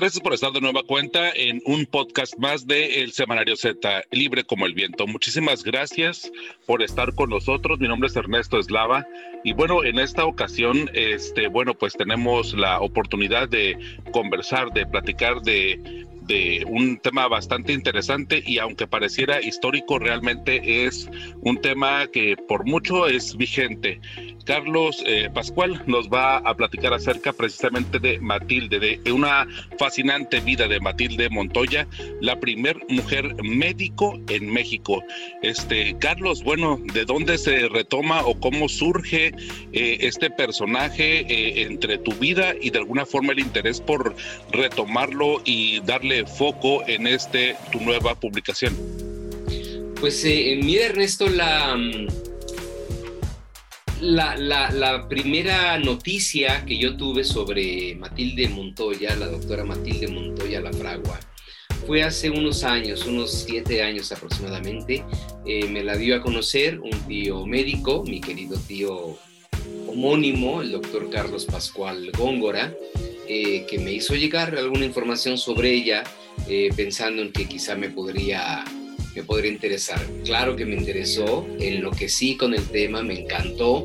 Gracias 0.00 0.22
por 0.22 0.32
estar 0.32 0.52
de 0.52 0.60
nueva 0.60 0.84
cuenta 0.84 1.32
en 1.32 1.60
un 1.66 1.84
podcast 1.84 2.38
más 2.38 2.68
de 2.68 3.02
El 3.02 3.10
Semanario 3.10 3.56
Z, 3.56 4.04
libre 4.12 4.44
como 4.44 4.64
el 4.64 4.72
viento. 4.72 5.08
Muchísimas 5.08 5.64
gracias 5.64 6.30
por 6.66 6.84
estar 6.84 7.16
con 7.16 7.30
nosotros. 7.30 7.80
Mi 7.80 7.88
nombre 7.88 8.06
es 8.06 8.14
Ernesto 8.14 8.60
Eslava 8.60 9.04
y 9.42 9.54
bueno, 9.54 9.82
en 9.82 9.98
esta 9.98 10.24
ocasión, 10.24 10.88
este, 10.94 11.48
bueno, 11.48 11.74
pues 11.74 11.94
tenemos 11.94 12.54
la 12.54 12.78
oportunidad 12.80 13.48
de 13.48 13.76
conversar, 14.12 14.72
de 14.72 14.86
platicar 14.86 15.42
de 15.42 16.06
de 16.28 16.62
un 16.68 16.98
tema 16.98 17.26
bastante 17.26 17.72
interesante 17.72 18.42
y 18.46 18.58
aunque 18.58 18.86
pareciera 18.86 19.40
histórico, 19.40 19.98
realmente 19.98 20.84
es 20.84 21.08
un 21.40 21.58
tema 21.60 22.06
que 22.06 22.36
por 22.36 22.66
mucho 22.66 23.06
es 23.08 23.34
vigente. 23.36 24.00
Carlos 24.48 25.04
eh, 25.04 25.28
Pascual 25.34 25.82
nos 25.86 26.08
va 26.08 26.38
a 26.38 26.56
platicar 26.56 26.94
acerca 26.94 27.34
precisamente 27.34 27.98
de 27.98 28.18
Matilde, 28.18 28.78
de 28.78 29.12
una 29.12 29.46
fascinante 29.78 30.40
vida 30.40 30.66
de 30.66 30.80
Matilde 30.80 31.28
Montoya, 31.28 31.86
la 32.22 32.40
primer 32.40 32.78
mujer 32.88 33.34
médico 33.42 34.18
en 34.30 34.50
México. 34.50 35.04
Este, 35.42 35.98
Carlos, 35.98 36.42
bueno, 36.42 36.80
¿de 36.94 37.04
dónde 37.04 37.36
se 37.36 37.68
retoma 37.68 38.24
o 38.24 38.40
cómo 38.40 38.70
surge 38.70 39.34
eh, 39.74 39.98
este 40.00 40.30
personaje 40.30 41.26
eh, 41.28 41.64
entre 41.64 41.98
tu 41.98 42.12
vida 42.14 42.54
y 42.58 42.70
de 42.70 42.78
alguna 42.78 43.04
forma 43.04 43.34
el 43.34 43.40
interés 43.40 43.82
por 43.82 44.16
retomarlo 44.50 45.42
y 45.44 45.80
darle 45.80 46.24
foco 46.24 46.88
en 46.88 47.06
este 47.06 47.54
tu 47.70 47.80
nueva 47.80 48.14
publicación? 48.14 48.74
Pues 50.00 50.24
mira 50.24 50.86
Ernesto, 50.86 51.28
la 51.28 51.76
la, 54.00 55.06
primera 55.08 55.78
noticia 55.78 56.64
que 56.64 56.78
yo 56.78 56.96
tuve 56.96 57.24
sobre 57.24 57.94
Matilde 57.96 58.48
Montoya, 58.48 59.16
la 59.16 59.26
doctora 59.26 59.64
Matilde 59.64 60.08
Montoya 60.08 60.60
La 60.60 60.72
Fragua, 60.72 61.18
fue 61.86 62.02
hace 62.02 62.30
unos 62.30 62.64
años, 62.64 63.06
unos 63.06 63.32
siete 63.32 63.82
años 63.82 64.12
aproximadamente. 64.12 65.04
Eh, 65.46 65.68
me 65.68 65.82
la 65.82 65.96
dio 65.96 66.16
a 66.16 66.20
conocer 66.20 66.80
un 66.80 66.90
tío 67.06 67.46
médico, 67.46 68.04
mi 68.04 68.20
querido 68.20 68.58
tío 68.58 69.16
homónimo, 69.86 70.60
el 70.60 70.72
doctor 70.72 71.08
Carlos 71.10 71.46
Pascual 71.46 72.10
Góngora, 72.16 72.74
eh, 73.26 73.64
que 73.68 73.78
me 73.78 73.92
hizo 73.92 74.14
llegar 74.14 74.56
alguna 74.56 74.84
información 74.84 75.38
sobre 75.38 75.72
ella, 75.72 76.04
eh, 76.48 76.70
pensando 76.76 77.22
en 77.22 77.32
que 77.32 77.46
quizá 77.46 77.74
me 77.74 77.90
podría 77.90 78.64
me 79.18 79.24
podría 79.24 79.50
interesar. 79.50 80.00
Claro 80.24 80.54
que 80.54 80.64
me 80.64 80.76
interesó, 80.76 81.44
enloquecí 81.58 82.36
con 82.36 82.54
el 82.54 82.64
tema, 82.68 83.02
me 83.02 83.22
encantó, 83.22 83.84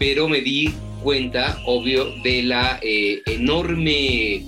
pero 0.00 0.28
me 0.28 0.40
di 0.40 0.74
cuenta, 1.04 1.62
obvio, 1.66 2.10
de 2.24 2.42
la 2.42 2.80
eh, 2.82 3.22
enorme 3.26 4.34
eh, 4.34 4.42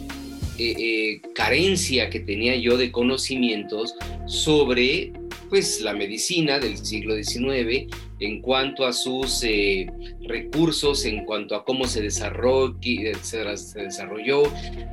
eh, 0.58 1.20
carencia 1.36 2.10
que 2.10 2.18
tenía 2.18 2.56
yo 2.56 2.76
de 2.76 2.90
conocimientos 2.90 3.94
sobre 4.26 5.12
pues, 5.48 5.80
la 5.82 5.94
medicina 5.94 6.58
del 6.58 6.78
siglo 6.78 7.14
XIX 7.14 7.86
en 8.18 8.42
cuanto 8.42 8.84
a 8.84 8.92
sus 8.92 9.44
recursos, 10.26 11.04
en 11.04 11.24
cuanto 11.24 11.54
a 11.54 11.64
cómo 11.64 11.86
se 11.86 12.02
desarrolló, 12.02 12.76
se 13.22 13.44
desarrolló 13.76 14.42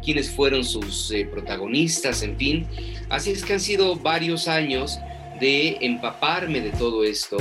quiénes 0.03 0.29
fueron 0.29 0.63
sus 0.63 1.11
protagonistas, 1.31 2.21
en 2.21 2.37
fin. 2.37 2.67
Así 3.09 3.31
es 3.31 3.43
que 3.43 3.53
han 3.53 3.59
sido 3.59 3.95
varios 3.95 4.47
años 4.47 4.99
de 5.39 5.77
empaparme 5.81 6.61
de 6.61 6.71
todo 6.71 7.03
esto, 7.03 7.37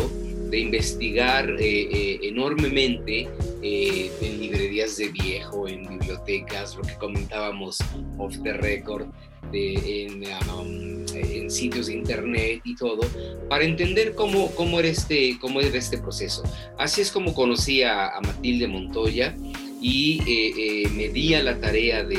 de 0.50 0.58
investigar 0.58 1.50
eh, 1.50 1.88
eh, 1.90 2.20
enormemente 2.22 3.28
eh, 3.62 4.10
en 4.20 4.40
librerías 4.40 4.96
de 4.96 5.08
viejo, 5.08 5.68
en 5.68 5.86
bibliotecas, 5.88 6.76
lo 6.76 6.82
que 6.82 6.94
comentábamos 6.94 7.78
off 8.18 8.36
the 8.42 8.52
record, 8.52 9.06
en, 9.52 10.24
um, 10.52 11.04
en, 11.14 11.50
sitios 11.50 11.86
de 11.86 11.94
internet 11.94 12.60
y 12.64 12.74
todo, 12.74 13.02
para 13.48 13.64
entender 13.64 14.14
cómo, 14.14 14.50
cómo, 14.56 14.80
era, 14.80 14.88
este, 14.88 15.38
cómo 15.40 15.60
era 15.60 15.78
este 15.78 15.98
proceso. 15.98 16.42
Así 16.78 17.02
es 17.02 17.12
como 17.12 17.34
conocí 17.34 17.82
a, 17.82 18.12
Matilde 18.24 18.66
Montoya 18.66 19.36
y 19.80 20.88
me 20.94 21.08
di 21.08 21.34
a 21.34 21.42
la 21.42 21.60
tarea 21.60 22.02
de 22.02 22.18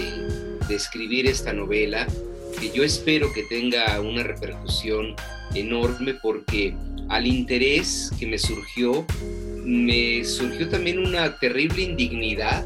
escribir 0.69 1.27
esta 1.27 1.51
novela 1.51 2.07
que 2.55 2.71
yo 2.71 2.83
espero 2.83 3.31
que 3.33 3.43
tenga 3.43 3.99
una 3.99 4.23
repercusión 4.23 5.15
enorme 5.53 6.15
porque 6.15 6.75
al 7.09 7.27
interés 7.27 8.11
que 8.17 8.25
me 8.25 8.37
surgió, 8.37 9.05
me 9.63 10.23
surgió 10.23 10.69
también 10.69 10.99
una 10.99 11.37
terrible 11.37 11.83
indignidad, 11.83 12.65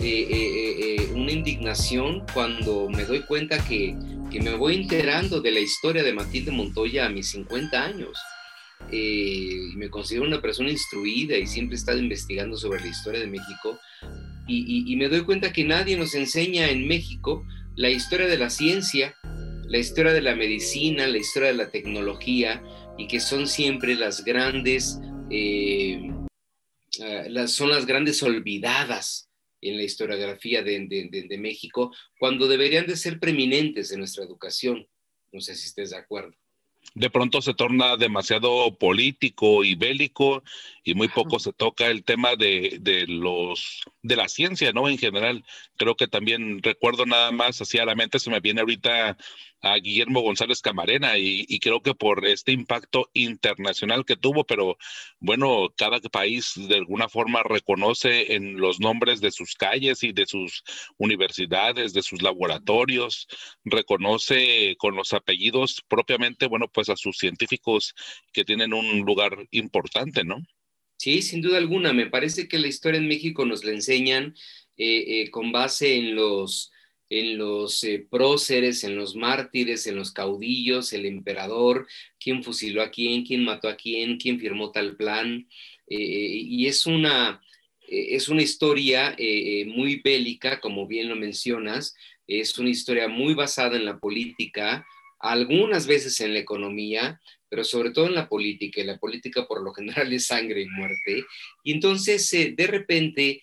eh, 0.00 0.26
eh, 0.30 0.76
eh, 0.80 1.10
una 1.14 1.30
indignación 1.30 2.24
cuando 2.34 2.88
me 2.88 3.04
doy 3.04 3.20
cuenta 3.20 3.64
que, 3.64 3.94
que, 4.30 4.40
me 4.40 4.54
voy 4.54 4.74
enterando 4.74 5.40
de 5.40 5.52
la 5.52 5.60
historia 5.60 6.02
de 6.02 6.12
Matilde 6.12 6.50
Montoya 6.50 7.06
a 7.06 7.10
mis 7.10 7.30
50 7.30 7.82
años. 7.82 8.18
y 8.90 9.76
me 9.76 9.88
considero 9.88 10.26
una 10.26 10.42
persona 10.42 10.68
instruida 10.68 11.36
y 11.38 11.46
siempre 11.46 11.76
he 11.76 11.78
estado 11.78 11.98
investigando 11.98 12.56
sobre 12.56 12.80
la 12.80 12.88
historia 12.88 13.20
de 13.20 13.28
México. 13.28 13.78
y 14.48 14.96
me 14.96 15.08
doy 15.08 15.22
cuenta 15.22 15.52
que 15.52 15.64
nadie 15.64 15.96
nos 15.96 16.14
enseña 16.14 16.68
en 16.68 16.86
México 16.86 17.46
la 17.76 17.90
historia 17.90 18.26
de 18.26 18.38
la 18.38 18.50
ciencia, 18.50 19.16
la 19.66 19.78
historia 19.78 20.12
de 20.12 20.20
la 20.20 20.36
medicina, 20.36 21.06
la 21.06 21.18
historia 21.18 21.48
de 21.48 21.54
la 21.54 21.70
tecnología, 21.70 22.62
y 22.98 23.06
que 23.06 23.20
son 23.20 23.46
siempre 23.46 23.94
las 23.94 24.24
grandes, 24.24 25.00
eh, 25.30 26.00
ah, 27.00 27.24
las, 27.28 27.52
son 27.52 27.70
las 27.70 27.86
grandes 27.86 28.22
olvidadas 28.22 29.30
en 29.60 29.76
la 29.76 29.84
historiografía 29.84 30.62
de, 30.62 31.38
México, 31.38 31.94
cuando 32.18 32.48
deberían 32.48 32.86
de 32.86 32.96
ser 32.96 33.20
preeminentes 33.20 33.92
en 33.92 34.00
nuestra 34.00 34.24
educación. 34.24 34.86
No 35.30 35.40
sé 35.40 35.54
si 35.54 35.66
estés 35.66 35.90
de 35.90 35.96
acuerdo 35.96 36.41
de 36.94 37.10
pronto 37.10 37.40
se 37.42 37.54
torna 37.54 37.96
demasiado 37.96 38.74
político 38.76 39.64
y 39.64 39.74
bélico 39.74 40.42
y 40.84 40.94
muy 40.94 41.08
poco 41.08 41.38
se 41.38 41.52
toca 41.52 41.86
el 41.86 42.04
tema 42.04 42.36
de, 42.36 42.78
de, 42.80 43.06
los 43.06 43.82
de 44.02 44.16
la 44.16 44.28
ciencia, 44.28 44.72
¿no? 44.72 44.88
En 44.88 44.98
general, 44.98 45.44
creo 45.76 45.96
que 45.96 46.08
también 46.08 46.62
recuerdo 46.62 47.06
nada 47.06 47.30
más 47.32 47.60
hacia 47.60 47.84
la 47.84 47.94
mente 47.94 48.18
se 48.18 48.30
me 48.30 48.40
viene 48.40 48.60
ahorita 48.60 49.16
a 49.62 49.76
Guillermo 49.76 50.20
González 50.20 50.60
Camarena 50.60 51.16
y, 51.18 51.58
creo 51.60 51.80
que 51.80 51.94
por 51.94 52.26
este 52.26 52.50
impacto 52.52 53.08
internacional 53.14 54.04
que 54.04 54.16
tuvo, 54.16 54.44
pero 54.44 54.76
bueno, 55.20 55.72
cada 55.76 56.00
país 56.00 56.54
de 56.56 56.76
alguna 56.76 57.08
forma 57.08 57.42
reconoce 57.44 58.34
en 58.34 58.56
los 58.56 58.80
nombres 58.80 59.20
de 59.20 59.30
sus 59.30 59.54
calles 59.54 60.02
y 60.02 60.12
de 60.12 60.26
sus 60.26 60.64
universidades, 60.98 61.92
de 61.92 62.02
sus 62.02 62.22
laboratorios, 62.22 63.28
reconoce 63.64 64.74
con 64.78 64.96
los 64.96 65.12
apellidos 65.12 65.82
propiamente, 65.88 66.48
bueno, 66.48 66.66
pues 66.68 66.88
a 66.88 66.96
sus 66.96 67.16
científicos 67.16 67.94
que 68.32 68.44
tienen 68.44 68.74
un 68.74 69.00
lugar 69.00 69.46
importante, 69.52 70.24
¿no? 70.24 70.42
Sí, 70.96 71.22
sin 71.22 71.40
duda 71.40 71.58
alguna. 71.58 71.92
Me 71.92 72.06
parece 72.06 72.48
que 72.48 72.58
la 72.58 72.68
historia 72.68 72.98
en 72.98 73.08
México 73.08 73.44
nos 73.44 73.64
la 73.64 73.72
enseñan 73.72 74.34
eh, 74.76 75.22
eh, 75.22 75.30
con 75.30 75.52
base 75.52 75.96
en 75.96 76.14
los 76.14 76.72
en 77.12 77.36
los 77.36 77.84
eh, 77.84 78.06
próceres, 78.10 78.84
en 78.84 78.96
los 78.96 79.14
mártires, 79.14 79.86
en 79.86 79.96
los 79.96 80.12
caudillos, 80.12 80.94
el 80.94 81.04
emperador, 81.04 81.86
quién 82.18 82.42
fusiló 82.42 82.80
a 82.80 82.90
quién, 82.90 83.22
quién 83.22 83.44
mató 83.44 83.68
a 83.68 83.76
quién, 83.76 84.16
quién 84.16 84.40
firmó 84.40 84.72
tal 84.72 84.96
plan. 84.96 85.46
Eh, 85.88 85.98
y 85.98 86.66
es 86.68 86.86
una, 86.86 87.42
eh, 87.86 88.06
es 88.12 88.30
una 88.30 88.40
historia 88.40 89.14
muy 89.66 90.00
bélica, 90.02 90.58
como 90.58 90.86
bien 90.86 91.10
lo 91.10 91.16
mencionas, 91.16 91.94
es 92.26 92.58
una 92.58 92.70
historia 92.70 93.08
muy 93.08 93.34
basada 93.34 93.76
en 93.76 93.84
la 93.84 93.98
política, 93.98 94.86
algunas 95.18 95.86
veces 95.86 96.18
en 96.22 96.32
la 96.32 96.40
economía, 96.40 97.20
pero 97.50 97.62
sobre 97.62 97.90
todo 97.90 98.06
en 98.06 98.14
la 98.14 98.26
política, 98.26 98.80
y 98.80 98.84
la 98.84 98.96
política 98.96 99.46
por 99.46 99.62
lo 99.62 99.74
general 99.74 100.10
es 100.14 100.28
sangre 100.28 100.62
y 100.62 100.68
muerte. 100.68 101.26
Y 101.62 101.72
entonces, 101.72 102.30
de 102.30 102.66
repente, 102.66 103.42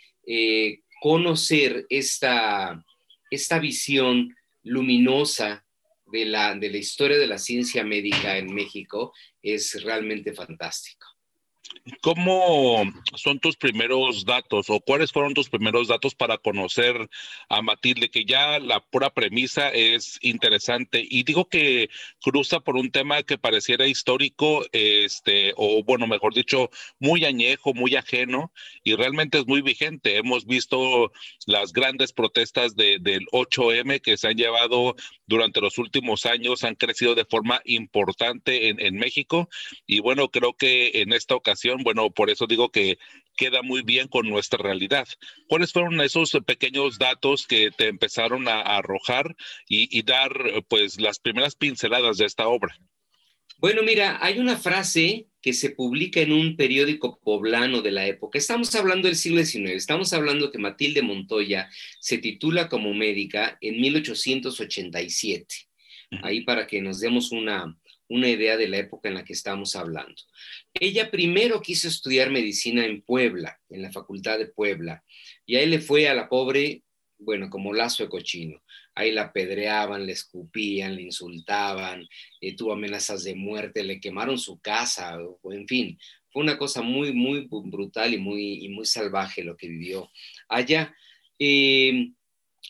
conocer 1.00 1.86
esta 1.89 2.83
esta 3.29 3.59
visión 3.59 4.35
luminosa 4.63 5.65
de 6.05 6.25
la, 6.25 6.55
de 6.55 6.69
la 6.69 6.77
historia 6.77 7.17
de 7.17 7.27
la 7.27 7.37
ciencia 7.37 7.83
médica 7.83 8.37
en 8.37 8.53
México 8.53 9.13
es 9.41 9.81
realmente 9.83 10.33
fantástico. 10.33 11.05
¿Cómo 12.01 12.83
son 13.16 13.39
tus 13.39 13.57
primeros 13.57 14.25
datos 14.25 14.69
o 14.69 14.80
cuáles 14.80 15.12
fueron 15.12 15.33
tus 15.33 15.50
primeros 15.50 15.88
datos 15.88 16.16
para 16.16 16.38
conocer 16.38 17.10
a 17.50 17.62
Matilde? 17.62 18.10
Que 18.10 18.25
ya 18.25 18.60
la 18.60 18.80
pura 18.80 19.10
premisa 19.10 19.69
es 19.69 20.18
interesante 20.21 21.06
y 21.07 21.24
digo 21.24 21.50
que 21.50 21.89
cruza 22.21 22.60
por 22.60 22.75
un 22.75 22.92
tema 22.92 23.24
que 23.24 23.38
pareciera 23.38 23.88
histórico, 23.88 24.66
este, 24.71 25.54
o 25.57 25.83
bueno, 25.83 26.07
mejor 26.07 26.33
dicho, 26.33 26.69
muy 27.00 27.25
añejo, 27.25 27.74
muy 27.74 27.95
ajeno 27.95 28.51
y 28.83 28.95
realmente 28.95 29.39
es 29.39 29.48
muy 29.48 29.62
vigente. 29.62 30.18
Hemos 30.18 30.45
visto 30.45 31.12
las 31.45 31.74
grandes 31.74 32.13
protestas 32.13 32.75
del 32.75 33.25
8M 33.31 34.01
que 34.01 34.18
se 34.18 34.27
han 34.27 34.38
llevado 34.38 34.95
durante 35.27 35.62
los 35.62 35.77
últimos 35.77 36.25
años, 36.25 36.63
han 36.63 36.75
crecido 36.75 37.15
de 37.15 37.25
forma 37.25 37.62
importante 37.65 38.69
en, 38.69 38.80
en 38.80 38.95
México 38.95 39.50
y 39.86 40.00
bueno, 40.00 40.30
creo 40.30 40.54
que 40.54 41.01
en 41.01 41.13
esta 41.13 41.36
ocasión 41.36 41.58
bueno, 41.83 42.09
por 42.11 42.29
eso 42.29 42.47
digo 42.47 42.69
que, 42.69 42.97
queda 43.35 43.61
muy 43.61 43.83
bien 43.83 44.09
con 44.09 44.27
nuestra 44.27 44.61
realidad. 44.61 45.07
¿Cuáles 45.47 45.71
fueron 45.71 46.01
esos 46.01 46.38
pequeños 46.45 47.00
datos 47.00 47.47
que 47.47 47.71
te 47.71 47.88
empezaron 47.88 48.50
a, 48.50 48.59
arrojar 48.59 49.33
y, 49.67 49.97
y 49.97 50.01
dar 50.01 50.31
pues 50.67 51.00
las 51.00 51.19
primeras 51.19 51.56
pinceladas 51.56 52.17
de 52.17 52.25
esta 52.25 52.50
obra? 52.50 52.77
Bueno, 53.57 53.81
mira, 53.83 54.19
hay 54.21 54.39
una 54.39 54.57
frase 54.57 55.27
que 55.41 55.53
se 55.53 55.71
publica 55.71 56.21
en 56.21 56.31
un 56.31 56.56
periódico 56.56 57.19
poblano 57.21 57.81
de 57.81 57.91
la 57.91 58.07
época. 58.07 58.38
Estamos 58.38 58.73
hablando 58.75 59.07
del 59.07 59.15
siglo 59.15 59.44
XIX, 59.44 59.71
estamos 59.71 60.13
hablando 60.13 60.51
que 60.51 60.57
Matilde 60.57 61.01
Montoya 61.01 61.69
se 62.00 62.17
titula 62.17 62.69
como 62.69 62.94
médica 62.94 63.57
en 63.62 63.79
1887. 63.79 65.55
Ahí 66.23 66.41
para 66.41 66.67
que 66.67 66.81
nos 66.81 67.00
demos 67.00 67.31
una, 67.31 67.77
una 68.09 68.27
idea 68.27 68.57
de 68.57 68.67
la 68.67 68.77
época 68.77 69.07
en 69.07 69.15
la 69.15 69.23
que 69.23 69.33
estamos 69.33 69.75
hablando. 69.75 70.21
Ella 70.73 71.09
primero 71.09 71.61
quiso 71.61 71.88
estudiar 71.88 72.29
medicina 72.29 72.85
en 72.85 73.01
Puebla, 73.01 73.59
en 73.69 73.81
la 73.81 73.91
Facultad 73.91 74.38
de 74.38 74.47
Puebla, 74.47 75.03
y 75.45 75.56
ahí 75.56 75.67
le 75.67 75.79
fue 75.79 76.09
a 76.09 76.13
la 76.13 76.27
pobre, 76.27 76.83
bueno, 77.17 77.50
como 77.50 77.73
lazo 77.73 78.03
de 78.03 78.09
cochino 78.09 78.61
ahí 79.00 79.11
la 79.11 79.23
apedreaban, 79.23 80.06
le 80.06 80.11
escupían, 80.11 80.95
le 80.95 81.03
insultaban, 81.03 82.07
eh, 82.41 82.56
tuvo 82.56 82.73
amenazas 82.73 83.23
de 83.23 83.33
muerte, 83.33 83.83
le 83.83 84.00
quemaron 84.00 84.38
su 84.38 84.59
casa, 84.59 85.17
en 85.51 85.67
fin, 85.67 85.97
fue 86.31 86.44
una 86.44 86.57
cosa 86.57 86.81
muy, 86.81 87.13
muy 87.13 87.47
brutal 87.50 88.13
y 88.13 88.17
muy, 88.17 88.67
muy 88.69 88.85
salvaje 88.85 89.44
lo 89.44 89.55
que 89.55 89.69
vivió 89.69 90.12
allá. 90.50 90.94
Eh, 91.39 92.12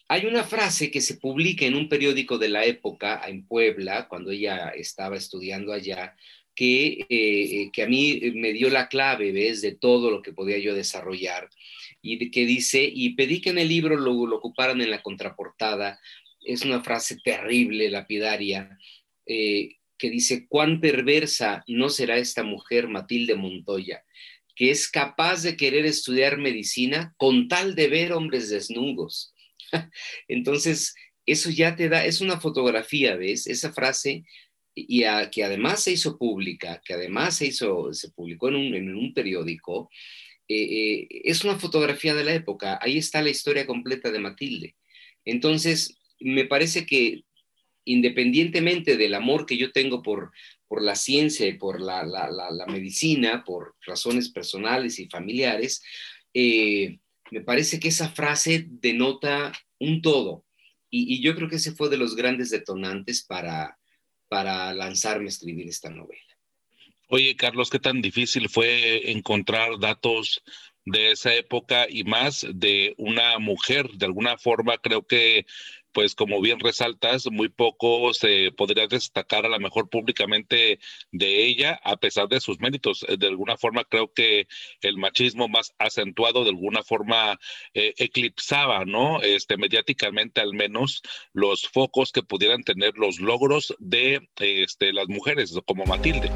hay 0.10 0.26
una 0.26 0.44
frase 0.44 0.90
que 0.90 1.02
se 1.02 1.18
publica 1.18 1.66
en 1.66 1.76
un 1.76 1.88
periódico 1.88 2.40
de 2.40 2.50
la 2.50 2.66
época 2.66 3.22
en 3.28 3.46
Puebla, 3.46 4.08
cuando 4.08 4.32
ella 4.32 4.70
estaba 4.70 5.16
estudiando 5.16 5.72
allá, 5.72 6.16
que, 6.56 7.06
eh, 7.08 7.70
que 7.72 7.84
a 7.84 7.88
mí 7.88 8.20
me 8.34 8.52
dio 8.52 8.70
la 8.70 8.90
clave, 8.90 9.32
¿ves?, 9.32 9.62
de 9.62 9.76
todo 9.76 10.10
lo 10.10 10.22
que 10.22 10.34
podía 10.34 10.58
yo 10.58 10.74
desarrollar 10.74 11.48
y 12.02 12.32
que 12.32 12.46
dice, 12.46 12.90
y 12.92 13.16
pedí 13.16 13.40
que 13.40 13.52
en 13.52 13.60
el 13.60 13.68
libro 13.68 13.98
lo, 13.98 14.26
lo 14.26 14.38
ocuparan 14.38 14.82
en 14.82 14.90
la 14.90 15.02
contraportada, 15.02 16.00
es 16.44 16.64
una 16.64 16.82
frase 16.82 17.18
terrible, 17.24 17.90
lapidaria, 17.90 18.78
eh, 19.26 19.76
que 19.98 20.10
dice, 20.10 20.48
cuán 20.48 20.80
perversa 20.82 21.64
no 21.68 21.90
será 21.90 22.18
esta 22.18 22.44
mujer, 22.44 22.88
Matilde 22.88 23.36
Montoya, 23.36 24.04
que 24.56 24.72
es 24.72 24.90
capaz 24.90 25.44
de 25.44 25.56
querer 25.56 25.86
estudiar 25.86 26.38
medicina 26.38 27.14
con 27.18 27.48
tal 27.48 27.76
de 27.76 27.90
ver 27.90 28.14
hombres 28.14 28.50
desnudos. 28.50 29.34
Entonces, 30.28 30.96
eso 31.26 31.50
ya 31.50 31.76
te 31.76 31.90
da, 31.90 32.06
es 32.06 32.22
una 32.22 32.40
fotografía, 32.40 33.16
¿ves? 33.16 33.48
Esa 33.48 33.72
frase, 33.72 34.24
y 34.76 35.04
que 35.32 35.44
además 35.44 35.84
se 35.84 35.92
hizo 35.92 36.18
pública, 36.18 36.82
que 36.86 36.94
además 36.94 37.38
se 37.38 37.48
hizo, 37.48 37.94
se 37.94 38.12
publicó 38.12 38.50
en 38.50 38.56
un, 38.56 38.76
en 38.76 38.96
un 38.96 39.14
periódico, 39.14 39.90
eh, 40.48 40.64
eh, 40.64 41.08
es 41.26 41.44
una 41.44 41.60
fotografía 41.60 42.16
de 42.16 42.24
la 42.24 42.34
época. 42.34 42.80
Ahí 42.82 42.98
está 42.98 43.22
la 43.22 43.30
historia 43.30 43.68
completa 43.68 44.12
de 44.12 44.20
Matilde. 44.20 44.76
Entonces, 45.26 45.98
me 46.20 46.46
parece 46.46 46.86
que 46.86 47.24
independientemente 47.86 48.98
del 48.98 49.16
amor 49.16 49.46
que 49.46 49.58
yo 49.58 49.72
tengo 49.72 50.04
por, 50.04 50.32
por 50.68 50.84
la 50.84 50.96
ciencia 50.96 51.48
y 51.48 51.54
por 51.54 51.82
la, 51.82 52.06
medicina, 52.68 53.44
por 53.44 53.76
razones 53.86 54.30
personales 54.30 55.00
y 55.00 55.08
familiares, 55.08 55.82
eh, 56.34 57.00
me 57.32 57.42
parece 57.42 57.80
que 57.80 57.90
esa 57.90 58.10
frase 58.10 58.66
denota 58.68 59.52
un 59.80 60.02
todo. 60.02 60.46
Y, 60.90 61.22
yo 61.22 61.36
creo 61.36 61.50
que 61.50 61.58
ese 61.58 61.74
fue 61.74 61.90
de 61.90 61.98
los 61.98 62.16
grandes 62.16 62.50
detonantes 62.50 63.24
para, 63.24 63.78
para 64.28 64.74
lanzarme 64.74 65.26
a 65.26 65.30
escribir 65.30 65.68
esta 65.68 65.90
novela. 65.90 66.22
Oye, 67.10 67.36
Carlos, 67.36 67.70
¿qué 67.70 67.80
tan 67.80 68.02
difícil 68.02 68.50
fue 68.50 69.12
encontrar 69.12 69.80
datos 69.80 70.42
de 70.86 71.12
esa 71.12 71.34
época 71.34 71.88
y 71.90 72.04
más 72.04 72.46
de 72.54 72.94
una 72.98 73.38
mujer? 73.40 73.90
De 73.94 74.06
alguna 74.06 74.38
forma, 74.38 74.78
creo 74.78 75.06
que 75.06 75.46
pues 75.92 76.16
como 76.16 76.42
bien 76.42 76.60
resaltas, 76.60 77.28
muy 77.32 77.50
poco 77.50 78.14
se 78.14 78.52
podría 78.52 78.88
destacar 78.88 79.46
a 79.46 79.50
lo 79.50 79.60
mejor 79.60 79.90
públicamente 79.90 80.80
de 81.12 81.46
ella, 81.46 81.80
a 81.84 81.98
pesar 81.98 82.28
de 82.28 82.40
sus 82.40 82.60
méritos. 82.60 83.06
De 83.18 83.28
alguna 83.28 83.58
forma 83.58 83.84
creo 83.84 84.12
que 84.14 84.48
el 84.82 84.98
machismo 84.98 85.48
más 85.48 85.74
acentuado 85.80 86.44
de 86.44 86.52
alguna 86.52 86.84
forma 86.84 87.40
eh, 87.74 87.94
eclipsaba, 87.98 88.86
¿no? 88.86 89.22
Este, 89.22 89.58
mediáticamente 89.58 90.42
al 90.42 90.54
menos, 90.54 91.02
los 91.34 91.68
focos 91.68 92.12
que 92.12 92.24
pudieran 92.24 92.64
tener 92.64 92.98
los 92.98 93.20
logros 93.20 93.76
de 93.80 94.28
este, 94.38 94.94
las 94.94 95.08
mujeres, 95.08 95.58
como 95.66 95.86
Matilde. 95.86 96.30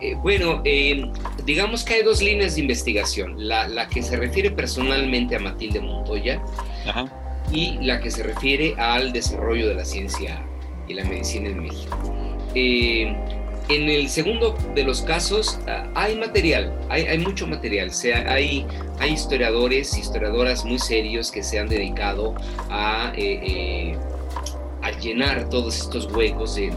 Eh, 0.00 0.14
bueno, 0.16 0.62
eh, 0.64 1.04
digamos 1.44 1.84
que 1.84 1.94
hay 1.94 2.02
dos 2.02 2.20
líneas 2.20 2.56
de 2.56 2.62
investigación. 2.62 3.34
La, 3.36 3.68
la, 3.68 3.88
que 3.88 4.02
se 4.02 4.16
refiere 4.16 4.50
personalmente 4.50 5.36
a 5.36 5.38
Matilde 5.38 5.80
Montoya, 5.80 6.42
Ajá 6.86 7.21
y 7.50 7.78
la 7.80 8.00
que 8.00 8.10
se 8.10 8.22
refiere 8.22 8.74
al 8.78 9.12
desarrollo 9.12 9.68
de 9.68 9.74
la 9.74 9.84
ciencia 9.84 10.42
y 10.88 10.94
la 10.94 11.04
medicina 11.04 11.48
en 11.48 11.62
México. 11.62 11.98
Eh, 12.54 13.14
en 13.68 13.88
el 13.88 14.08
segundo 14.08 14.54
de 14.74 14.84
los 14.84 15.02
casos 15.02 15.58
ah, 15.68 15.88
hay 15.94 16.16
material, 16.16 16.76
hay, 16.88 17.18
mucho 17.18 17.46
material, 17.46 17.92
sea, 17.92 18.30
hay, 18.30 18.66
hay 18.98 19.12
historiadores, 19.12 19.96
historiadoras 19.96 20.64
muy 20.64 20.78
serios 20.78 21.30
que 21.30 21.42
se 21.42 21.58
han 21.58 21.68
dedicado 21.68 22.34
a 22.70 23.12
eh, 23.16 23.40
eh, 23.42 23.98
a 24.82 24.90
llenar 24.90 25.48
todos 25.48 25.78
estos 25.78 26.12
huecos 26.12 26.56
de, 26.56 26.70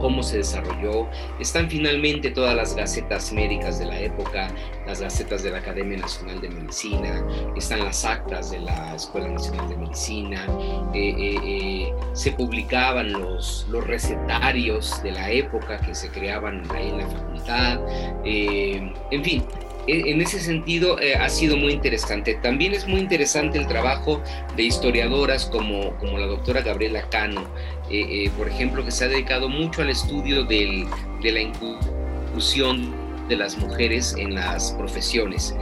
cómo 0.00 0.22
se 0.22 0.38
desarrolló. 0.38 1.08
Están 1.38 1.68
finalmente 1.68 2.30
todas 2.30 2.56
las 2.56 2.74
gacetas 2.74 3.32
médicas 3.32 3.78
de 3.78 3.86
la 3.86 4.00
época, 4.00 4.50
las 4.86 5.00
gacetas 5.00 5.42
de 5.42 5.50
la 5.50 5.58
Academia 5.58 5.98
Nacional 5.98 6.40
de 6.40 6.48
Medicina, 6.48 7.24
están 7.56 7.84
las 7.84 8.04
actas 8.04 8.50
de 8.50 8.60
la 8.60 8.94
Escuela 8.94 9.28
Nacional 9.28 9.68
de 9.68 9.76
Medicina, 9.76 10.46
eh, 10.94 11.14
eh, 11.18 11.40
eh, 11.44 11.94
se 12.12 12.32
publicaban 12.32 13.12
los, 13.12 13.66
los 13.70 13.86
recetarios 13.86 15.02
de 15.02 15.12
la 15.12 15.30
época 15.30 15.80
que 15.80 15.94
se 15.94 16.08
creaban 16.10 16.62
ahí 16.74 16.88
en 16.88 16.98
la 16.98 17.06
facultad, 17.08 17.80
en 18.24 19.24
fin, 19.24 19.44
en 19.86 20.20
ese 20.20 20.40
sentido 20.40 21.00
eh, 21.00 21.14
ha 21.14 21.28
sido 21.28 21.56
muy 21.56 21.72
interesante. 21.72 22.34
También 22.42 22.72
es 22.74 22.86
muy 22.86 23.00
interesante 23.00 23.58
el 23.58 23.66
trabajo 23.66 24.22
de 24.56 24.64
historiadoras 24.64 25.46
como, 25.46 25.96
como 25.98 26.18
la 26.18 26.26
doctora 26.26 26.62
Gabriela 26.62 27.08
Cano, 27.10 27.42
eh, 27.90 28.24
eh, 28.26 28.30
por 28.36 28.48
ejemplo, 28.48 28.84
que 28.84 28.90
se 28.90 29.04
ha 29.04 29.08
dedicado 29.08 29.48
mucho 29.48 29.82
al 29.82 29.90
estudio 29.90 30.44
del, 30.44 30.86
de 31.22 31.32
la 31.32 31.40
inclusión 31.40 32.94
de 33.28 33.36
las 33.36 33.56
mujeres 33.58 34.14
en 34.18 34.34
las 34.34 34.72
profesiones 34.72 35.54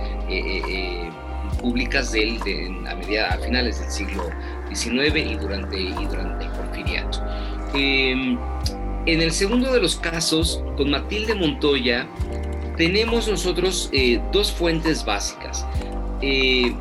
públicas 1.61 2.13
del, 2.13 2.39
de, 2.41 2.75
a, 2.89 2.95
media, 2.95 3.29
a 3.29 3.39
finales 3.39 3.81
del 3.81 3.91
siglo 3.91 4.31
XIX 4.73 5.17
y 5.17 5.35
durante, 5.35 5.79
y 5.79 6.07
durante 6.07 6.45
el 6.47 6.51
porfiriato. 6.53 7.23
Em, 7.75 8.39
en 9.07 9.23
el 9.23 9.33
segundo 9.33 9.73
de 9.73 9.81
los 9.81 9.97
casos, 9.97 10.63
con 10.77 10.91
Matilde 10.91 11.35
Montoya, 11.35 12.07
tenemos 12.79 13.27
nosotros 13.29 13.91
eh, 13.93 14.21
dos 14.33 14.53
fuentes 14.53 15.05
básicas. 15.05 15.67
Eh, 16.23 16.73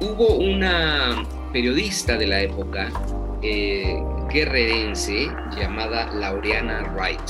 hubo 0.00 0.36
una 0.36 1.24
periodista 1.52 2.16
de 2.18 2.26
la 2.26 2.42
época 2.42 2.90
eh, 3.40 3.96
guerrerense 4.28 5.28
llamada 5.56 6.12
Laureana 6.12 6.92
Wright. 6.94 7.20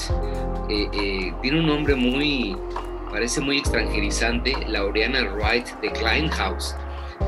tiene 1.43 1.61
un 1.61 1.67
nombre 1.67 1.95
muy, 1.95 2.57
parece 3.11 3.43
muy 3.43 3.59
extranjerizante, 3.59 4.55
Laureana 4.69 5.23
Wright 5.35 5.69
de 5.83 5.93
Kleinhaus, 5.93 6.75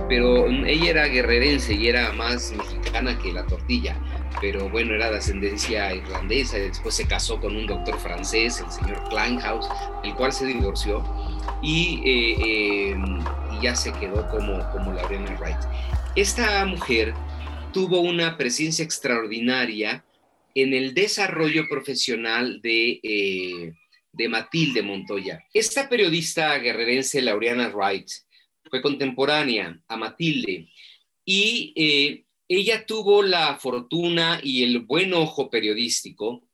pero 0.09 0.47
ella 0.49 0.91
era 0.91 1.07
guerrerense 1.09 1.75
y 1.75 1.89
era 1.89 2.11
más 2.15 2.55
mexicana 2.57 3.19
que 3.19 3.35
la 3.35 3.45
tortilla 3.45 3.97
pero 4.41 4.69
bueno, 4.69 4.95
era 4.95 5.11
de 5.11 5.19
ascendencia 5.19 5.95
irlandesa 5.95 6.59
y 6.59 6.69
después 6.69 6.95
se 6.95 7.07
casó 7.07 7.41
con 7.41 7.57
un 7.57 7.67
doctor 7.67 7.99
francés, 7.99 8.61
el 8.61 8.71
señor 8.71 9.03
Kleinhaus, 9.09 9.67
el 10.05 10.15
cual 10.15 10.33
se 10.33 10.47
divorció 10.47 11.05
y, 11.63 12.01
eh, 12.05 12.91
em, 12.91 13.25
ya 13.63 13.75
se 13.75 13.93
quedó 13.93 14.29
como, 14.29 14.59
como 14.73 14.93
Lorena 14.93 15.37
Wright. 15.41 15.59
Esta 16.15 16.65
mujer 16.65 17.15
tuvo 17.73 18.01
una 18.01 18.37
presencia 18.37 18.85
extraordinaria 18.85 20.05
en 20.55 20.73
el 20.73 20.95
desarrollo 20.95 21.69
profesional 21.69 22.61
de, 22.63 23.01
eh, 23.03 23.73
de 24.13 24.29
Matilde 24.29 24.83
Montoya. 24.83 25.45
Esta 25.53 25.89
periodista 25.89 26.57
guerrerense, 26.59 27.21
Laureana 27.21 27.69
Wright, 27.69 28.09
fue 28.71 28.83
contemporánea 28.83 29.79
a 29.87 29.97
Matilde 29.97 30.69
y 31.25 31.73
eh, 31.77 32.26
ella 32.49 32.87
tuvo 32.87 33.23
la 33.23 33.57
fortuna 33.57 34.41
y 34.43 34.63
el 34.63 34.81
buen 34.81 35.15
ojo 35.15 35.51
periodístico 35.51 36.47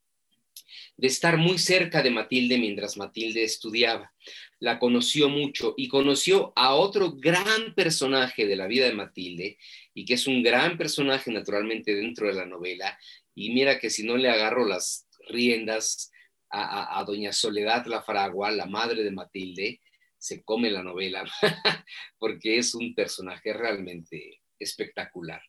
de 0.96 1.08
estar 1.08 1.36
muy 1.36 1.58
cerca 1.58 2.02
de 2.02 2.10
Matilde 2.10 2.58
mientras 2.58 2.96
Matilde 2.96 3.44
estudiaba. 3.44 4.12
La 4.60 4.78
conoció 4.78 5.28
mucho 5.28 5.74
y 5.76 5.88
conoció 5.88 6.52
a 6.54 6.74
otro 6.74 7.12
gran 7.12 7.74
personaje 7.74 8.46
de 8.46 8.56
la 8.56 8.66
vida 8.66 8.86
de 8.86 8.94
Matilde 8.94 9.58
y 9.94 10.04
que 10.04 10.14
es 10.14 10.26
un 10.26 10.42
gran 10.42 10.78
personaje 10.78 11.30
naturalmente 11.32 11.94
dentro 11.94 12.28
de 12.28 12.34
la 12.34 12.46
novela. 12.46 12.98
Y 13.34 13.50
mira 13.50 13.78
que 13.78 13.90
si 13.90 14.04
no 14.04 14.16
le 14.16 14.28
agarro 14.28 14.66
las 14.66 15.08
riendas 15.28 16.12
a, 16.54 17.02
doña 17.06 17.32
Soledad 17.32 17.86
La 17.86 18.02
Fragua, 18.02 18.50
la 18.50 18.66
madre 18.66 19.02
de 19.02 19.10
Matilde, 19.10 19.80
se 20.18 20.44
come 20.44 20.70
la 20.70 20.82
novela, 20.82 21.24
porque 22.18 22.58
es 22.58 22.74
un 22.74 22.94
personaje 22.94 23.52
realmente 23.52 24.42
espectacular. 24.58 25.42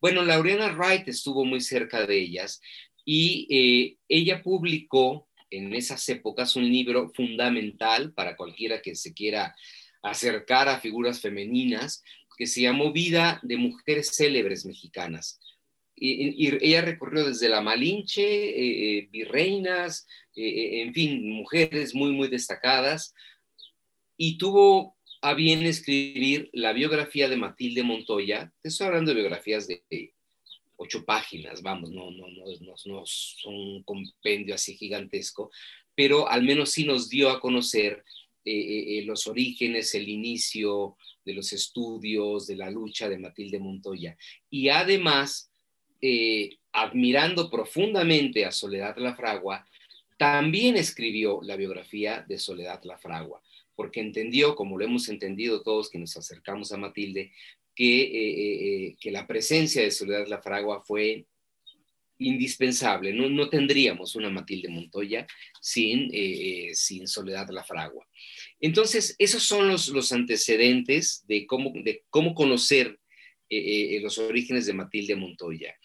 Bueno, 0.00 0.22
Laureana 0.22 0.72
Wright 0.72 1.08
estuvo 1.08 1.44
muy 1.44 1.60
cerca 1.60 2.06
de 2.06 2.18
ellas 2.18 2.60
y 3.04 3.46
eh, 3.50 3.98
ella 4.08 4.42
publicó 4.42 5.28
en 5.50 5.74
esas 5.74 6.08
épocas 6.08 6.56
un 6.56 6.68
libro 6.68 7.10
fundamental 7.14 8.12
para 8.12 8.36
cualquiera 8.36 8.82
que 8.82 8.94
se 8.94 9.14
quiera 9.14 9.54
acercar 10.02 10.68
a 10.68 10.80
figuras 10.80 11.20
femeninas, 11.20 12.02
que 12.36 12.46
se 12.46 12.62
llamó 12.62 12.92
Vida 12.92 13.40
de 13.42 13.56
Mujeres 13.56 14.10
Célebres 14.14 14.66
Mexicanas. 14.66 15.40
Y, 15.96 16.48
ella 16.60 16.82
recorrió 16.82 17.24
desde 17.24 17.48
la 17.48 17.60
Malinche, 17.60 18.22
eh, 18.22 18.98
eh, 18.98 19.08
virreinas, 19.12 20.06
en 20.34 20.92
fin, 20.92 21.30
mujeres 21.30 21.94
muy, 21.94 22.10
muy 22.10 22.28
destacadas, 22.28 23.14
y 24.16 24.36
tuvo 24.36 24.96
a 25.24 25.32
bien 25.32 25.62
escribir 25.64 26.50
la 26.52 26.74
biografía 26.74 27.30
de 27.30 27.38
Matilde 27.38 27.82
Montoya. 27.82 28.52
Te 28.60 28.68
estoy 28.68 28.88
hablando 28.88 29.10
de 29.10 29.20
biografías 29.22 29.66
de 29.66 30.12
ocho 30.76 31.02
páginas, 31.06 31.62
vamos, 31.62 31.90
no, 31.92 32.10
no, 32.10 32.28
no, 32.28 32.44
no, 32.60 32.74
no 32.84 33.02
son 33.06 33.54
un 33.54 33.82
compendio 33.84 34.54
así 34.54 34.76
gigantesco, 34.76 35.50
pero 35.94 36.28
al 36.28 36.42
menos 36.42 36.72
sí 36.72 36.84
nos 36.84 37.08
dio 37.08 37.30
a 37.30 37.40
conocer 37.40 38.04
eh, 38.44 38.52
eh, 38.52 38.98
eh, 38.98 39.04
los 39.06 39.26
orígenes, 39.26 39.94
el 39.94 40.10
inicio 40.10 40.98
de 41.24 41.32
los 41.32 41.54
estudios, 41.54 42.46
de 42.46 42.56
la 42.56 42.68
lucha 42.68 43.08
de 43.08 43.18
Matilde 43.18 43.58
Montoya. 43.58 44.18
Y 44.50 44.68
además, 44.68 45.50
admirando 46.70 47.48
profundamente 47.48 48.44
a 48.44 48.52
Soledad 48.52 48.98
Lafragua, 48.98 49.66
también 50.18 50.76
escribió 50.76 51.40
la 51.42 51.56
biografía 51.56 52.26
de 52.28 52.38
Soledad 52.38 52.82
Lafragua 52.84 53.40
porque 53.74 54.00
entendió, 54.00 54.54
como 54.54 54.78
lo 54.78 54.84
hemos 54.84 55.08
entendido 55.08 55.62
todos 55.62 55.90
que 55.90 55.98
nos 55.98 56.16
acercamos 56.16 56.72
a 56.72 56.76
Matilde, 56.76 57.32
que, 57.74 58.02
eh, 58.02 58.30
eh, 58.86 58.96
eh, 59.02 59.10
la 59.10 59.26
presencia 59.26 59.82
de 59.82 59.90
Soledad 59.90 60.26
Lafragua 60.26 60.82
fue 60.84 61.26
indispensable. 62.18 63.12
No, 63.12 63.28
no 63.28 63.48
tendríamos 63.48 64.14
una 64.14 64.30
Matilde 64.30 64.68
Montoya 64.68 65.26
sin, 65.60 66.10
sin 66.74 67.08
Soledad 67.08 67.48
Lafragua. 67.50 68.06
Entonces, 68.60 69.16
esos 69.18 69.42
son 69.42 69.68
los, 69.68 69.88
los 69.88 70.12
antecedentes 70.12 71.24
de 71.26 71.46
cómo, 71.46 71.72
de 71.74 72.04
cómo 72.10 72.34
conocer 72.34 72.98
los 73.50 74.18
orígenes 74.18 74.66
de 74.66 74.72
Matilde 74.72 75.16
Montoya. 75.16 75.76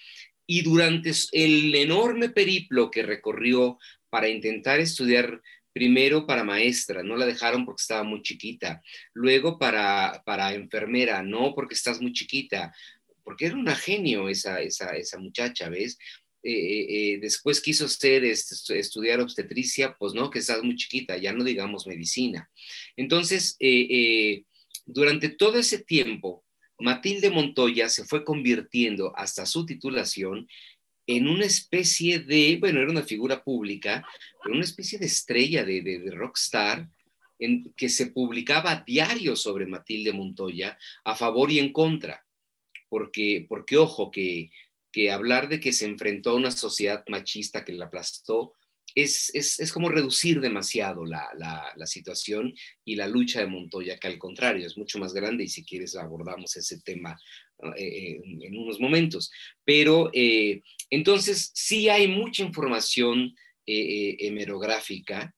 Y 0.46 0.62
durante 0.62 1.12
el 1.31 1.74
enorme 1.75 2.29
periplo 2.29 2.89
que 2.89 3.03
recorrió 3.03 3.79
para 4.10 4.29
intentar 4.29 4.79
estudiar 4.79 5.41
primero 5.79 6.27
para 6.27 6.43
maestra, 6.43 7.03
no 7.03 7.15
la 7.15 7.25
dejaron 7.25 7.65
porque 7.65 7.79
estaba 7.79 8.03
muy 8.03 8.21
chiquita, 8.21 8.81
luego 9.13 9.57
para, 9.57 10.21
para 10.25 10.53
enfermera, 10.53 11.24
no 11.24 11.55
porque 11.55 11.74
estás 11.74 12.01
muy 12.01 12.12
chiquita, 12.12 12.74
porque 13.24 13.45
era 13.45 13.55
una 13.55 13.75
genio 13.75 14.27
esa, 14.27 14.59
esa, 14.59 14.89
esa 14.98 15.17
muchacha, 15.19 15.69
¿ves? 15.69 15.98
Eh, 16.43 16.51
eh, 16.51 17.13
eh, 17.13 17.19
después 17.21 17.62
quiso 17.62 17.88
ser, 17.88 18.25
estudiar 18.25 19.21
obstetricia, 19.21 19.95
pues 19.98 20.13
no, 20.13 20.29
que 20.29 20.39
estás 20.39 20.62
muy 20.63 20.75
chiquita, 20.75 21.15
ya 21.15 21.31
no 21.31 21.45
digamos 21.45 21.88
medicina. 21.88 22.51
Entonces, 22.98 23.57
durante 24.86 25.29
todo 25.29 25.59
ese 25.59 25.79
tiempo, 25.79 26.43
Matilde 26.77 27.29
Montoya 27.29 27.88
se 27.88 28.03
fue 28.03 28.25
convirtiendo 28.25 29.13
hasta 29.15 29.45
su 29.45 29.65
titulación 29.65 30.45
en 31.10 31.28
una 31.28 31.46
especie 31.46 32.20
de, 32.20 32.58
bueno, 32.60 32.82
era 32.82 32.92
una 32.92 33.01
figura 33.01 33.44
pública, 33.44 34.08
pero 34.44 34.54
una 34.54 34.63
especie 34.63 35.00
de 35.00 35.08
estrella 35.08 35.63
de, 35.63 35.82
de, 35.82 36.12
rockstar, 36.12 36.88
en, 37.39 37.74
que 37.75 37.89
se 37.89 38.12
publicaba 38.12 38.84
diario 38.86 39.36
sobre 39.36 39.66
Matilde 39.66 40.13
Montoya 40.13 40.78
a 41.04 41.16
favor 41.16 41.50
y 41.51 41.58
en 41.58 41.74
contra. 41.74 42.24
Porque, 42.89 43.44
porque 43.50 43.78
ojo, 43.78 44.12
que, 44.12 44.51
que 44.92 45.10
hablar 45.10 45.50
de 45.50 45.60
que 45.60 45.74
se 45.74 45.88
enfrentó 45.88 46.30
a 46.30 46.36
una 46.36 46.51
sociedad 46.51 47.04
machista 47.08 47.66
que 47.66 47.74
la 47.74 47.86
aplastó 47.86 48.54
es, 48.96 49.34
es, 49.34 49.60
es 49.60 49.72
como 49.72 49.89
reducir 49.89 50.41
demasiado 50.41 51.05
la, 51.05 51.27
la, 51.38 51.86
situación 51.86 52.53
y 52.86 52.96
la 52.96 53.08
lucha 53.08 53.39
de 53.39 53.48
Montoya, 53.48 53.98
que 53.98 54.08
al 54.08 54.17
contrario 54.17 54.65
es 54.65 54.77
mucho 54.77 55.00
más 55.00 55.13
grande 55.13 55.43
y 55.43 55.48
si 55.48 55.65
quieres 55.65 55.96
abordamos 55.96 56.55
ese 56.55 56.79
tema 56.81 57.19
eh, 57.77 58.22
en 58.24 58.58
unos 58.58 58.79
momentos. 58.79 59.31
Pero 59.63 60.10
eh, 60.13 60.62
entonces 60.89 61.51
sí 61.53 61.89
hay 61.89 62.08
mucha 62.08 62.43
información 62.43 63.36
eh, 63.65 64.17
hemerográfica, 64.19 65.34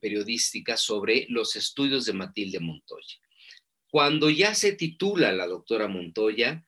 periodística 0.00 0.76
sobre 0.76 1.26
los 1.28 1.54
estudios 1.54 2.04
de 2.04 2.12
Matilde 2.12 2.58
Montoya. 2.58 3.14
Cuando 3.88 4.28
ya 4.28 4.52
se 4.52 4.72
titula 4.72 5.30
la 5.30 5.46
doctora 5.46 5.86
Montoya, 5.86 6.66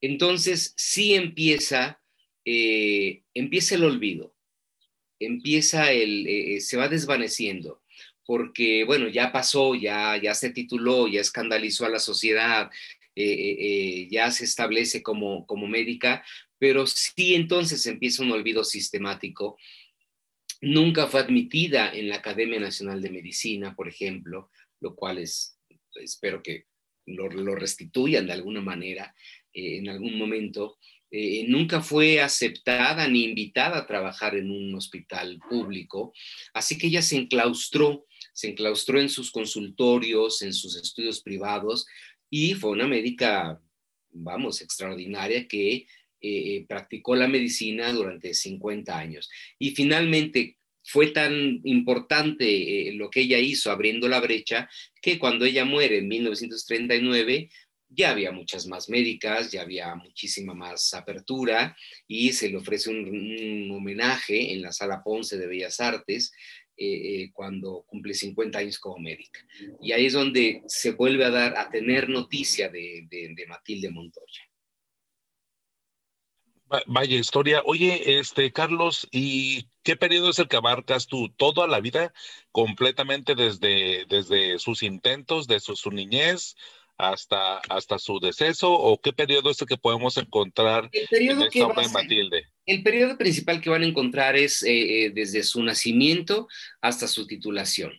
entonces 0.00 0.74
sí 0.76 1.14
empieza, 1.14 2.02
empieza 2.44 3.76
el 3.76 3.84
olvido, 3.84 4.34
empieza 5.26 5.92
el, 5.92 6.60
se 6.60 6.76
va 6.76 6.88
desvaneciendo 6.88 7.82
porque, 8.24 8.84
bueno, 8.84 9.08
ya 9.08 9.32
pasó, 9.32 9.74
ya, 9.74 10.16
ya 10.16 10.34
se 10.34 10.50
tituló, 10.50 11.08
ya 11.08 11.20
escandalizó 11.20 11.86
a 11.86 11.90
la 11.90 11.98
sociedad, 11.98 12.70
eh, 13.14 13.24
eh, 13.24 13.56
eh, 13.60 14.08
ya 14.10 14.30
se 14.30 14.44
establece 14.44 15.02
como, 15.02 15.46
como 15.46 15.66
médica, 15.66 16.24
pero 16.58 16.86
sí 16.86 17.34
entonces 17.34 17.84
empieza 17.86 18.22
un 18.22 18.32
olvido 18.32 18.64
sistemático. 18.64 19.58
Nunca 20.60 21.08
fue 21.08 21.20
admitida 21.20 21.92
en 21.92 22.08
la 22.08 22.16
Academia 22.16 22.60
Nacional 22.60 23.02
de 23.02 23.10
Medicina, 23.10 23.74
por 23.74 23.88
ejemplo, 23.88 24.50
lo 24.80 24.94
cual 24.94 25.18
es, 25.18 25.58
espero 25.96 26.42
que 26.42 26.66
lo, 27.06 27.28
restituyan 27.56 28.26
de 28.26 28.32
alguna 28.32 28.60
manera 28.60 29.14
en 29.52 29.88
algún 29.88 30.16
momento. 30.16 30.78
Nunca 31.46 31.82
fue 31.82 32.20
aceptada 32.20 33.06
ni 33.06 33.24
invitada 33.24 33.78
a 33.78 33.86
trabajar 33.86 34.34
en 34.34 34.50
un 34.50 34.74
hospital 34.74 35.38
público, 35.48 36.12
así 36.54 36.78
que 36.78 36.86
ella 36.86 37.02
se 37.02 37.16
enclaustró, 37.16 38.06
se 38.32 38.48
enclaustró 38.48 38.98
en 38.98 39.10
sus 39.10 39.30
consultorios, 39.30 40.40
en 40.40 40.54
sus 40.54 40.76
estudios 40.76 41.20
privados, 41.20 41.86
y 42.30 42.54
fue 42.54 42.70
una 42.70 42.88
médica, 42.88 43.60
vamos, 44.10 44.62
extraordinaria 44.62 45.46
que 45.46 45.74
eh, 45.74 45.86
eh, 46.22 46.66
practicó 46.68 47.16
la 47.16 47.26
medicina 47.26 47.92
durante 47.92 48.32
50 48.32 48.96
años. 48.96 49.28
Y 49.58 49.72
finalmente 49.72 50.56
fue 50.84 51.08
tan 51.08 51.60
importante 51.64 52.88
eh, 52.88 52.92
lo 52.92 53.10
que 53.10 53.20
ella 53.22 53.38
hizo 53.38 53.70
abriendo 53.70 54.08
la 54.08 54.20
brecha 54.20 54.70
que 55.02 55.18
cuando 55.18 55.44
ella 55.44 55.64
muere 55.64 55.98
en 55.98 56.06
1939 56.06 57.50
ya 57.94 58.10
había 58.10 58.32
muchas 58.32 58.66
más 58.66 58.88
médicas, 58.88 59.50
ya 59.50 59.62
había 59.62 59.94
muchísima 59.94 60.54
más 60.54 60.94
apertura 60.94 61.76
y 62.06 62.32
se 62.32 62.48
le 62.48 62.56
ofrece 62.56 62.90
un 62.90 63.70
homenaje 63.70 64.52
en 64.52 64.62
la 64.62 64.72
Sala 64.72 65.02
Ponce 65.02 65.36
de 65.36 65.46
Bellas 65.46 65.80
Artes 65.80 66.32
eh, 66.76 66.86
eh, 67.24 67.30
cuando 67.32 67.84
cumple 67.86 68.14
50 68.14 68.58
años 68.58 68.78
como 68.78 68.98
médica. 68.98 69.40
Y 69.80 69.92
ahí 69.92 70.06
es 70.06 70.14
donde 70.14 70.62
se 70.66 70.92
vuelve 70.92 71.24
a 71.24 71.30
dar, 71.30 71.56
a 71.56 71.70
tener 71.70 72.08
noticia 72.08 72.70
de, 72.70 73.06
Matilde 73.46 73.90
Montoya. 73.90 74.42
Vaya 76.86 77.18
historia. 77.18 77.60
Oye, 77.66 78.18
este 78.18 78.50
Carlos, 78.50 79.06
¿y 79.12 79.68
qué 79.82 79.94
periodo 79.94 80.30
es 80.30 80.38
el 80.38 80.48
que 80.48 80.56
abarcas 80.56 81.06
tú? 81.06 81.28
¿Toda 81.36 81.66
la 81.66 81.80
vida? 81.80 82.14
¿Completamente 82.50 83.34
desde, 83.34 84.06
desde 84.06 84.58
sus 84.58 84.82
intentos, 84.82 85.46
desde 85.46 85.76
su 85.76 85.90
niñez 85.90 86.56
hasta, 87.02 87.58
hasta 87.68 87.98
su 87.98 88.20
deceso? 88.20 88.72
¿O 88.72 89.00
qué 89.00 89.12
periodo 89.12 89.50
es 89.50 89.60
el 89.60 89.66
que 89.66 89.76
podemos 89.76 90.16
encontrar 90.16 90.88
en 90.92 91.42
esta 91.42 91.66
obra 91.66 91.82
de 91.82 91.88
Matilde? 91.88 92.46
El 92.64 92.82
periodo 92.82 93.18
principal 93.18 93.60
que 93.60 93.70
van 93.70 93.82
a 93.82 93.86
encontrar 93.86 94.36
es 94.36 94.62
eh, 94.62 95.06
eh, 95.06 95.10
desde 95.10 95.42
su 95.42 95.62
nacimiento 95.62 96.48
hasta 96.80 97.08
su 97.08 97.26
titulación, 97.26 97.92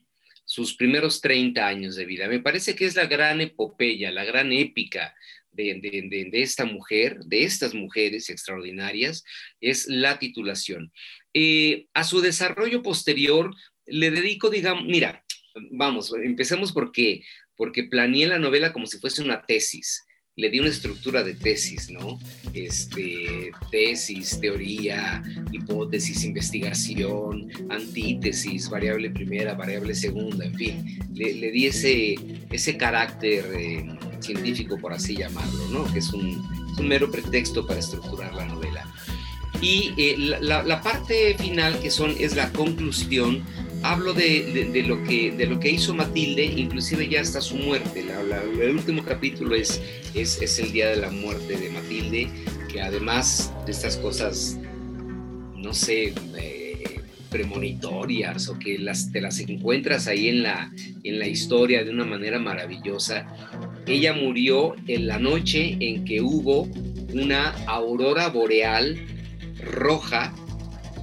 sus 0.46 0.76
primeros 0.76 1.20
30 1.22 1.68
años 1.68 1.96
de 1.96 2.06
vida. 2.06 2.28
Me 2.28 2.40
parece 2.40 2.76
que 2.76 2.86
es 2.86 2.96
la 2.96 3.08
gran 3.08 3.42
epopeya, 3.42 4.12
la 4.12 4.24
gran 4.24 4.54
épica 4.54 5.14
de, 5.52 6.30
esta 6.34 6.66
mujer, 6.66 7.20
de 7.26 7.44
estas 7.44 7.74
mujeres 7.74 8.30
extraordinarias, 8.30 9.24
es 9.60 9.88
la 9.88 10.18
titulación. 10.18 10.92
Eh, 11.34 11.88
a 11.94 12.04
su 12.04 12.22
desarrollo 12.22 12.82
posterior 12.82 13.54
le 13.86 14.12
dedico, 14.12 14.50
digamos, 14.50 14.86
mira, 14.86 15.24
vamos, 15.72 16.14
empecemos 16.14 16.72
porque, 16.72 17.24
porque 17.56 17.84
planeé 17.84 18.28
la 18.28 18.40
novela 18.40 18.74
como 18.74 18.86
si 18.86 19.00
fuese 19.00 19.22
una 19.22 19.46
tesis 19.46 20.04
le 20.36 20.50
di 20.50 20.60
una 20.60 20.70
estructura 20.70 21.24
de 21.24 21.36
tesis, 21.36 21.92
¿no? 21.92 22.20
Este, 22.54 23.52
tesis, 23.70 24.40
teoría, 24.40 25.22
hipótesis, 25.52 26.24
investigación, 26.24 27.52
antítesis, 27.70 28.70
variable 28.70 29.12
primera, 29.12 29.54
variable 29.54 29.94
segunda, 29.94 30.46
en 30.46 30.56
fin, 30.56 31.00
le, 31.14 31.52
di 31.52 31.68
ese, 31.68 32.16
ese 32.50 32.78
carácter 32.78 33.46
eh, 33.56 33.86
científico, 34.22 34.80
por 34.80 34.94
así 34.94 35.16
llamarlo, 35.18 35.68
¿no? 35.70 35.94
Que 35.94 36.00
es 36.00 36.12
un, 36.14 36.42
mero 36.82 37.12
pretexto 37.12 37.68
para 37.68 37.80
estructurar 37.80 38.34
la 38.34 38.46
novela. 38.46 38.92
Y 39.62 39.94
eh, 39.98 40.16
la, 40.18 40.64
la, 40.64 40.82
parte 40.82 41.38
final, 41.38 41.80
que 41.80 41.92
son, 41.92 42.16
es 42.20 42.36
la 42.36 42.52
conclusión, 42.52 43.44
hablo 43.84 44.14
de, 44.14 44.84
lo 44.88 45.04
que, 45.04 45.32
de 45.32 45.46
lo 45.46 45.60
que 45.60 45.70
hizo 45.70 45.94
Matilde, 45.94 46.46
inclusive 46.46 47.08
ya 47.08 47.22
hasta 47.22 47.42
su 47.42 47.56
muerte. 47.58 48.04
el 48.62 48.76
último 48.76 49.04
capítulo 49.04 49.56
es, 49.56 49.82
es, 50.16 50.60
el 50.60 50.72
día 50.72 50.90
de 50.90 50.96
la 50.96 51.12
muerte 51.12 51.58
de 51.58 51.70
Matilde, 51.70 52.30
que 52.72 52.82
además 52.82 53.54
de 53.66 53.72
estas 53.72 53.98
cosas, 53.98 54.58
no 55.56 55.74
sé, 55.74 56.14
eh, 56.38 57.02
premonitorias 57.30 58.48
o 58.48 58.58
que 58.58 58.80
las, 58.80 59.12
te 59.12 59.20
las 59.20 59.40
encuentras 59.40 60.08
ahí 60.08 60.30
en 60.30 60.44
la, 60.44 60.72
en 61.04 61.20
la 61.20 61.28
historia 61.28 61.84
de 61.84 61.92
una 61.92 62.06
manera 62.06 62.40
maravillosa, 62.40 63.28
ella 63.86 64.14
murió 64.14 64.76
en 64.88 65.08
la 65.08 65.20
noche 65.20 65.76
en 65.80 66.06
que 66.06 66.22
hubo 66.22 66.64
una 67.12 67.50
aurora 67.68 68.30
boreal 68.30 68.98
roja 69.60 70.34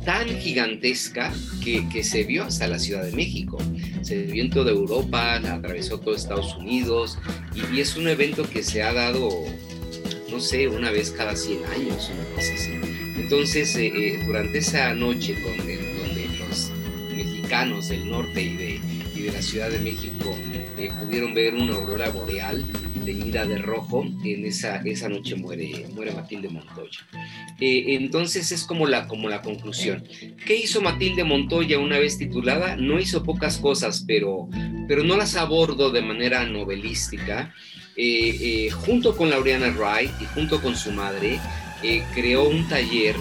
tan 0.05 0.29
gigantesca 0.41 1.33
que, 1.63 2.03
se 2.03 2.25
vio 2.25 2.45
hasta 2.45 2.67
la 2.67 2.79
Ciudad 2.79 3.05
de 3.05 3.13
México. 3.13 3.59
Se 4.03 4.23
vio 4.23 4.43
en 4.43 4.51
toda 4.51 4.71
Europa, 4.71 5.37
atravesó 5.37 5.99
todo 6.01 6.15
Estados 6.15 6.57
Unidos 6.57 7.19
y, 7.55 7.81
es 7.81 7.97
un 7.97 8.09
evento 8.09 8.49
que 8.49 8.63
se 8.63 8.83
ha 8.83 8.93
dado, 8.93 9.29
no 10.31 10.41
sé, 10.41 10.69
una 10.69 10.91
vez 10.91 11.11
cada 11.11 11.37
100 11.37 11.65
años, 11.67 12.11
una 12.15 12.25
cosa 12.35 12.55
así. 12.55 12.73
Entonces, 13.17 13.77
eh, 13.77 13.93
eh, 13.95 14.23
durante 14.27 14.59
esa 14.59 14.95
noche 14.95 15.37
donde 15.45 15.79
los 16.39 16.73
mexicanos 17.15 17.89
del 17.89 18.09
norte 18.09 18.43
y 18.43 18.57
de, 18.57 18.81
y 19.15 19.23
de 19.23 19.33
la 19.33 19.43
Ciudad 19.43 19.71
de 19.71 19.79
México 19.79 20.37
eh, 20.79 20.91
pudieron 20.99 21.35
ver 21.35 21.55
una 21.55 21.75
aurora 21.75 22.09
boreal, 22.09 22.65
teñida 23.05 23.47
de 23.47 23.59
rojo, 23.59 24.05
en 24.25 24.45
esa, 24.45 24.77
esa 24.77 25.09
noche 25.09 25.37
muere, 25.37 25.87
muere 25.95 26.13
Matilde 26.13 26.49
Montoya. 26.49 27.01
Eh, 27.61 27.95
entonces 27.95 28.53
es 28.53 28.65
como 28.65 28.87
la, 28.87 29.07
como 29.07 29.29
la 29.29 29.43
conclusión. 29.43 30.05
¿Qué 30.47 30.57
hizo 30.57 30.81
Matilde 30.81 31.25
Montoya 31.25 31.79
una 31.79 31.99
vez 31.99 32.19
titulada? 32.19 32.77
No 32.77 32.99
hizo 32.99 33.23
pocas 33.23 33.59
cosas, 33.59 34.05
pero, 34.07 34.49
pero 34.89 35.03
no 35.05 35.17
las 35.17 35.37
abordo 35.37 35.91
de 35.91 36.03
manera 36.03 36.45
novelística. 36.47 37.55
Eh, 37.97 38.67
eh, 38.67 38.71
junto 38.71 39.17
con 39.17 39.31
Laureana 39.31 39.69
Wright 39.71 40.11
y 40.21 40.25
junto 40.27 40.61
con 40.63 40.77
su 40.77 40.93
madre, 40.93 41.39
creó 42.15 42.49
un 42.49 42.69
taller 42.69 43.17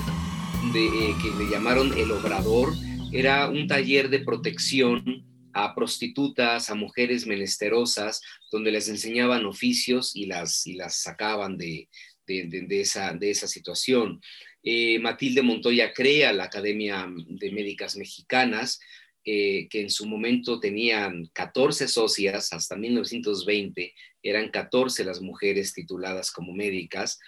que 0.74 1.44
le 1.44 1.50
llamaron 1.50 1.98
El 1.98 2.12
Obrador. 2.12 2.74
Era 3.12 3.50
un 3.50 3.68
taller 3.68 4.10
de 4.10 4.20
protección 4.20 5.29
a 5.54 5.76
prostitutas, 5.76 6.70
a 6.70 6.76
mujeres 6.76 7.26
menesterosas, 7.26 8.22
donde 8.52 8.72
les 8.72 8.90
enseñaban 8.90 9.46
oficios 9.46 10.16
y 10.16 10.26
las, 10.26 10.66
y 10.68 10.74
las 10.74 11.02
sacaban 11.02 11.58
de, 11.58 11.90
de, 12.26 12.82
esa, 12.82 13.14
de 13.14 13.32
esa 13.32 13.48
situación. 13.48 14.22
Eh, 14.64 15.00
Matilde 15.00 15.42
Montoya 15.42 15.94
crea 15.94 16.34
la 16.34 16.46
Academia 16.46 17.08
de 17.28 17.52
Médicas 17.52 17.96
Mexicanas, 17.96 18.80
eh, 19.26 19.68
que 19.70 19.82
en 19.82 19.90
su 19.90 20.08
momento 20.08 20.60
tenían 20.60 21.30
14 21.34 21.88
socias, 21.88 22.54
hasta 22.54 22.76
1920 22.76 23.94
eran 24.24 24.50
14 24.50 25.04
las 25.04 25.22
mujeres 25.22 25.74
tituladas 25.74 26.32
como 26.32 26.54
médicas. 26.54 27.20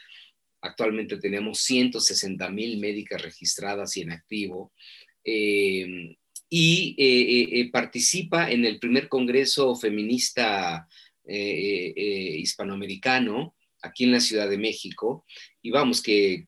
Actualmente 0.62 1.18
tenemos 1.18 1.60
160 1.60 2.50
mil 2.50 2.80
médicas 2.80 3.22
registradas 3.22 3.98
y 3.98 4.01
en 4.01 4.12
activo. 4.12 4.74
Eh, 5.24 6.18
y 6.53 7.63
participa 7.72 8.51
en 8.51 8.65
el 8.65 8.77
primer 8.77 9.08
Congreso 9.08 9.74
Feminista 9.75 10.86
Hispanoamericano, 11.25 13.55
aquí 13.81 14.03
en 14.03 14.12
la 14.12 14.20
Ciudad 14.20 14.50
de 14.50 14.58
México, 14.58 15.25
y 15.62 15.72
vamos, 15.72 16.01
que 16.01 16.48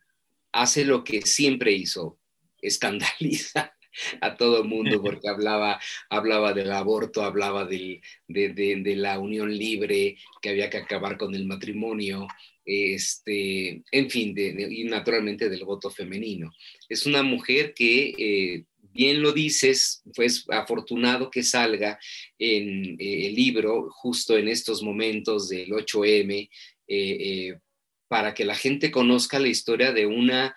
hace 0.51 0.86
lo 0.86 1.03
que 1.03 1.22
siempre 1.24 1.72
hizo, 1.72 2.19
escandaliza 2.62 3.74
a 4.22 4.38
todo 4.38 4.62
el 4.62 4.67
mundo 4.67 5.01
porque 5.01 5.27
hablaba, 5.27 5.79
hablaba 6.10 6.53
del 6.53 6.72
aborto, 6.72 7.24
hablaba 7.24 7.65
de, 7.65 8.01
la 8.27 9.19
unión 9.19 9.55
libre, 9.55 10.17
que 10.41 10.50
había 10.50 10.69
que 10.69 10.77
acabar 10.77 11.17
con 11.17 11.36
el 11.36 11.45
matrimonio, 11.45 12.27
este, 12.65 13.83
en 13.91 14.10
fin, 14.10 14.33
y 14.38 14.83
naturalmente 14.86 15.50
del 15.50 15.65
voto 15.65 15.89
femenino. 15.89 16.51
Es 16.88 17.05
una 17.05 17.24
mujer 17.24 17.74
que, 17.74 18.13
eh, 18.18 18.66
bien 18.94 19.22
lo 19.22 19.32
dices, 19.32 20.03
fue 20.14 20.27
afortunado 20.50 21.29
que 21.29 21.44
salga 21.44 22.00
en 22.38 22.96
eh, 23.00 23.27
el 23.27 23.36
libro 23.36 23.90
justo 23.92 24.38
en 24.38 24.48
estos 24.48 24.84
momentos 24.84 25.50
del 25.50 25.72
8M, 25.72 26.50
eh, 26.50 26.50
eh, 26.88 27.60
para 28.08 28.34
que 28.34 28.46
la 28.46 28.56
gente 28.56 28.92
conozca 28.92 29.40
la 29.40 29.48
historia 29.48 29.92
de 29.92 30.06
una, 30.06 30.56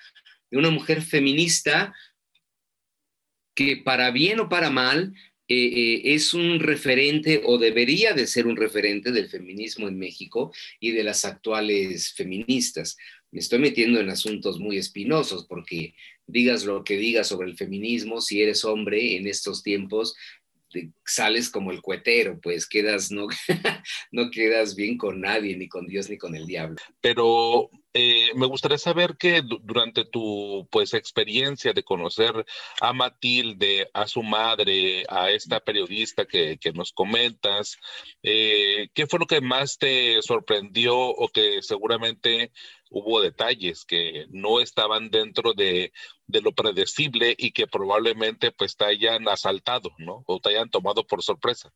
de 0.51 0.59
una 0.59 0.71
mujer 0.71 1.03
feminista 1.03 1.95
que 3.55 3.79
para 3.79 4.11
bien 4.11 4.41
o 4.41 4.49
para 4.49 4.69
mal 4.69 5.15
es 5.49 6.35
un 6.35 6.59
referente 6.59 7.41
o 7.45 7.57
debería 7.57 8.13
de 8.15 8.27
ser 8.27 8.49
un 8.49 8.57
referente 8.57 9.13
del 9.13 9.29
feminismo 9.29 9.87
en 9.87 9.97
México 9.97 10.53
y 10.81 10.91
de 10.91 11.05
las 11.05 11.25
actuales 11.25 12.13
feministas. 12.15 12.97
Me 13.31 13.41
estoy 13.41 13.59
metiendo 13.59 14.01
en 14.01 14.11
asuntos 14.11 14.59
muy 14.59 14.79
espinosos 14.79 15.47
porque 15.47 15.95
digas 16.27 16.65
lo 16.65 16.85
que 16.85 16.97
digas 16.97 17.29
sobre 17.29 17.49
el 17.49 17.57
feminismo, 17.57 18.21
si 18.21 18.43
eres 18.43 18.65
hombre 18.65 19.17
en 19.17 19.27
estos 19.27 19.63
tiempos, 19.63 20.17
sales 21.05 21.49
como 21.49 21.71
el 21.71 21.81
cuetero, 21.81 22.39
pues 22.41 22.69
quedas, 22.69 23.11
no, 23.11 23.29
no 24.11 24.31
quedas 24.31 24.75
bien 24.75 24.99
con 24.99 25.21
nadie, 25.21 25.57
ni 25.57 25.69
con 25.69 25.87
Dios, 25.87 26.11
ni 26.11 26.19
con 26.19 26.35
el 26.35 26.47
diablo. 26.47 26.77
Pero 27.01 27.71
eh, 27.95 28.31
me 28.35 28.47
gustaría 28.47 28.79
saber 28.79 29.17
que 29.17 29.43
durante 29.43 30.05
tu 30.05 30.69
pues 30.71 30.93
experiencia 30.93 31.73
de 31.73 31.83
conocer 31.83 32.45
a 32.81 32.93
Matilde, 32.93 33.89
a 33.95 34.07
su 34.07 34.23
madre, 34.23 35.05
a 35.09 35.31
esta 35.31 35.61
periodista 35.61 36.27
que, 36.27 36.59
nos 36.75 36.93
comentas, 36.93 37.79
eh, 38.23 38.89
¿qué 38.93 39.07
fue 39.07 39.21
lo 39.21 39.27
que 39.27 39.41
más 39.41 39.79
te 39.79 40.21
sorprendió 40.21 40.99
o 40.99 41.29
que 41.29 41.63
seguramente 41.63 42.51
hubo 42.99 43.21
detalles 43.21 43.85
que 43.85 44.27
no 44.31 44.59
estaban 44.61 45.11
dentro 45.11 45.53
de, 45.53 45.93
lo 46.29 46.53
predecible 46.53 47.35
y 47.37 47.51
que 47.51 47.67
probablemente 47.67 48.53
pues 48.53 48.75
te 48.75 48.87
hayan 48.87 49.29
asaltado, 49.29 49.91
¿no? 49.99 50.25
O 50.27 50.41
te 50.41 50.51
hayan 50.51 50.71
tomado 50.71 51.07
por 51.07 51.23
sorpresa. 51.23 51.71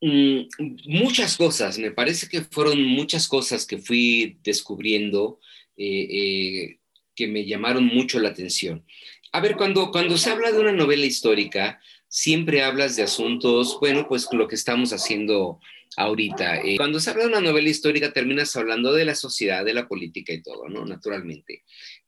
Mm, 0.00 0.48
muchas 0.86 1.36
cosas, 1.36 1.78
me 1.78 1.90
parece 1.90 2.28
que 2.28 2.40
fueron 2.42 2.82
muchas 2.82 3.28
cosas 3.28 3.66
que 3.66 3.76
fui 3.76 4.38
descubriendo 4.42 5.38
eh, 5.76 6.06
eh, 6.10 6.80
que 7.14 7.26
me 7.26 7.44
llamaron 7.44 7.84
mucho 7.84 8.18
la 8.18 8.30
atención. 8.30 8.86
A 9.32 9.40
ver, 9.40 9.56
cuando, 9.56 9.90
cuando 9.90 10.16
se 10.16 10.30
habla 10.30 10.50
de 10.50 10.60
una 10.60 10.72
novela 10.72 11.04
histórica, 11.04 11.78
siempre 12.08 12.62
hablas 12.62 12.96
de 12.96 13.02
asuntos, 13.02 13.76
bueno, 13.80 14.08
pues 14.08 14.28
lo 14.32 14.48
que 14.48 14.54
estamos 14.54 14.94
haciendo 14.94 15.60
ahorita. 15.96 16.62
Eh, 16.62 16.76
cuando 16.76 17.00
se 17.00 17.10
habla 17.10 17.24
de 17.24 17.30
una 17.30 17.40
novela 17.40 17.68
histórica, 17.68 18.12
terminas 18.12 18.54
hablando 18.56 18.92
de 18.92 19.04
la 19.04 19.14
sociedad, 19.14 19.64
de 19.64 19.74
la 19.74 19.88
política 19.88 20.32
y 20.32 20.42
todo, 20.42 20.68
¿no? 20.68 20.84
Naturalmente. 20.84 21.64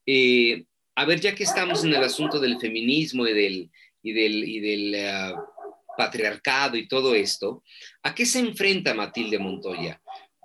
Eh, 0.07 0.65
a 0.95 1.05
ver, 1.05 1.21
ya 1.21 1.35
que 1.35 1.45
estamos 1.45 1.85
en 1.85 1.95
el 1.95 2.03
asunto 2.03 2.41
del 2.41 2.59
feminismo 2.59 3.27
y 3.27 3.33
del, 3.33 3.71
y 4.03 4.13
del, 4.13 4.49
y 4.49 4.61
del 4.61 5.07
ah, 5.07 5.35
patriarcado 5.97 6.77
y 6.77 6.89
todo 6.89 7.15
esto, 7.15 7.63
¿a 8.03 8.15
qué 8.15 8.27
se 8.27 8.39
enfrenta 8.39 8.95
Matilde 8.95 9.39
Montoya? 9.39 10.01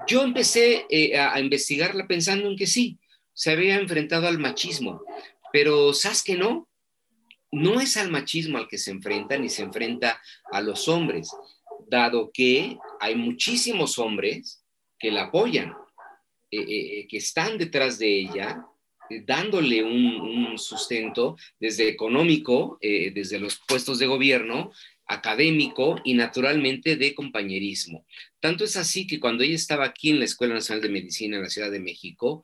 Yo 0.07 0.23
empecé 0.23 0.85
eh, 0.89 1.17
a, 1.17 1.39
investigarla 1.39 2.07
pensando 2.07 2.49
en 2.49 2.57
que 2.57 2.67
sí, 2.67 2.99
se 3.33 3.51
había 3.51 3.75
enfrentado 3.75 4.27
al 4.27 4.39
machismo, 4.39 5.01
pero 5.51 5.93
¿sabes 5.93 6.23
que 6.23 6.35
no? 6.35 6.67
No 7.51 7.79
es 7.79 7.95
al 7.95 8.11
machismo 8.11 8.57
al 8.57 8.67
que 8.67 8.77
se 8.77 8.91
enfrenta, 8.91 9.37
ni 9.37 9.49
se 9.49 9.63
enfrenta 9.63 10.21
a 10.51 10.61
los 10.61 10.87
hombres, 10.89 11.31
dado 11.87 12.31
que 12.33 12.77
hay 13.05 13.15
muchísimos 13.15 13.99
hombres 13.99 14.63
que 14.97 15.11
la 15.11 15.25
apoyan, 15.25 15.73
eh, 16.49 16.59
eh, 16.59 16.65
eh, 16.67 17.07
que 17.07 17.17
están 17.17 17.57
detrás 17.59 17.99
de 17.99 18.19
ella, 18.19 18.65
dándole 19.27 19.83
un, 19.83 20.57
sustento 20.57 21.35
desde 21.59 21.89
económico, 21.89 22.79
desde 22.81 23.37
los 23.37 23.59
puestos 23.67 23.99
de 23.99 24.07
gobierno, 24.07 24.71
académico 25.05 26.01
y 26.03 26.13
naturalmente 26.13 26.95
de 26.95 27.13
compañerismo. 27.13 28.05
Tanto 28.39 28.63
es 28.63 28.77
así 28.77 29.05
que 29.05 29.19
cuando 29.19 29.43
ella 29.43 29.55
estaba 29.55 29.85
aquí 29.85 30.09
en 30.09 30.19
la 30.19 30.25
Escuela 30.25 30.55
Nacional 30.55 30.81
de 30.81 30.89
Medicina 30.89 31.35
en 31.35 31.43
la 31.43 31.49
Ciudad 31.49 31.69
de 31.69 31.81
México, 31.81 32.41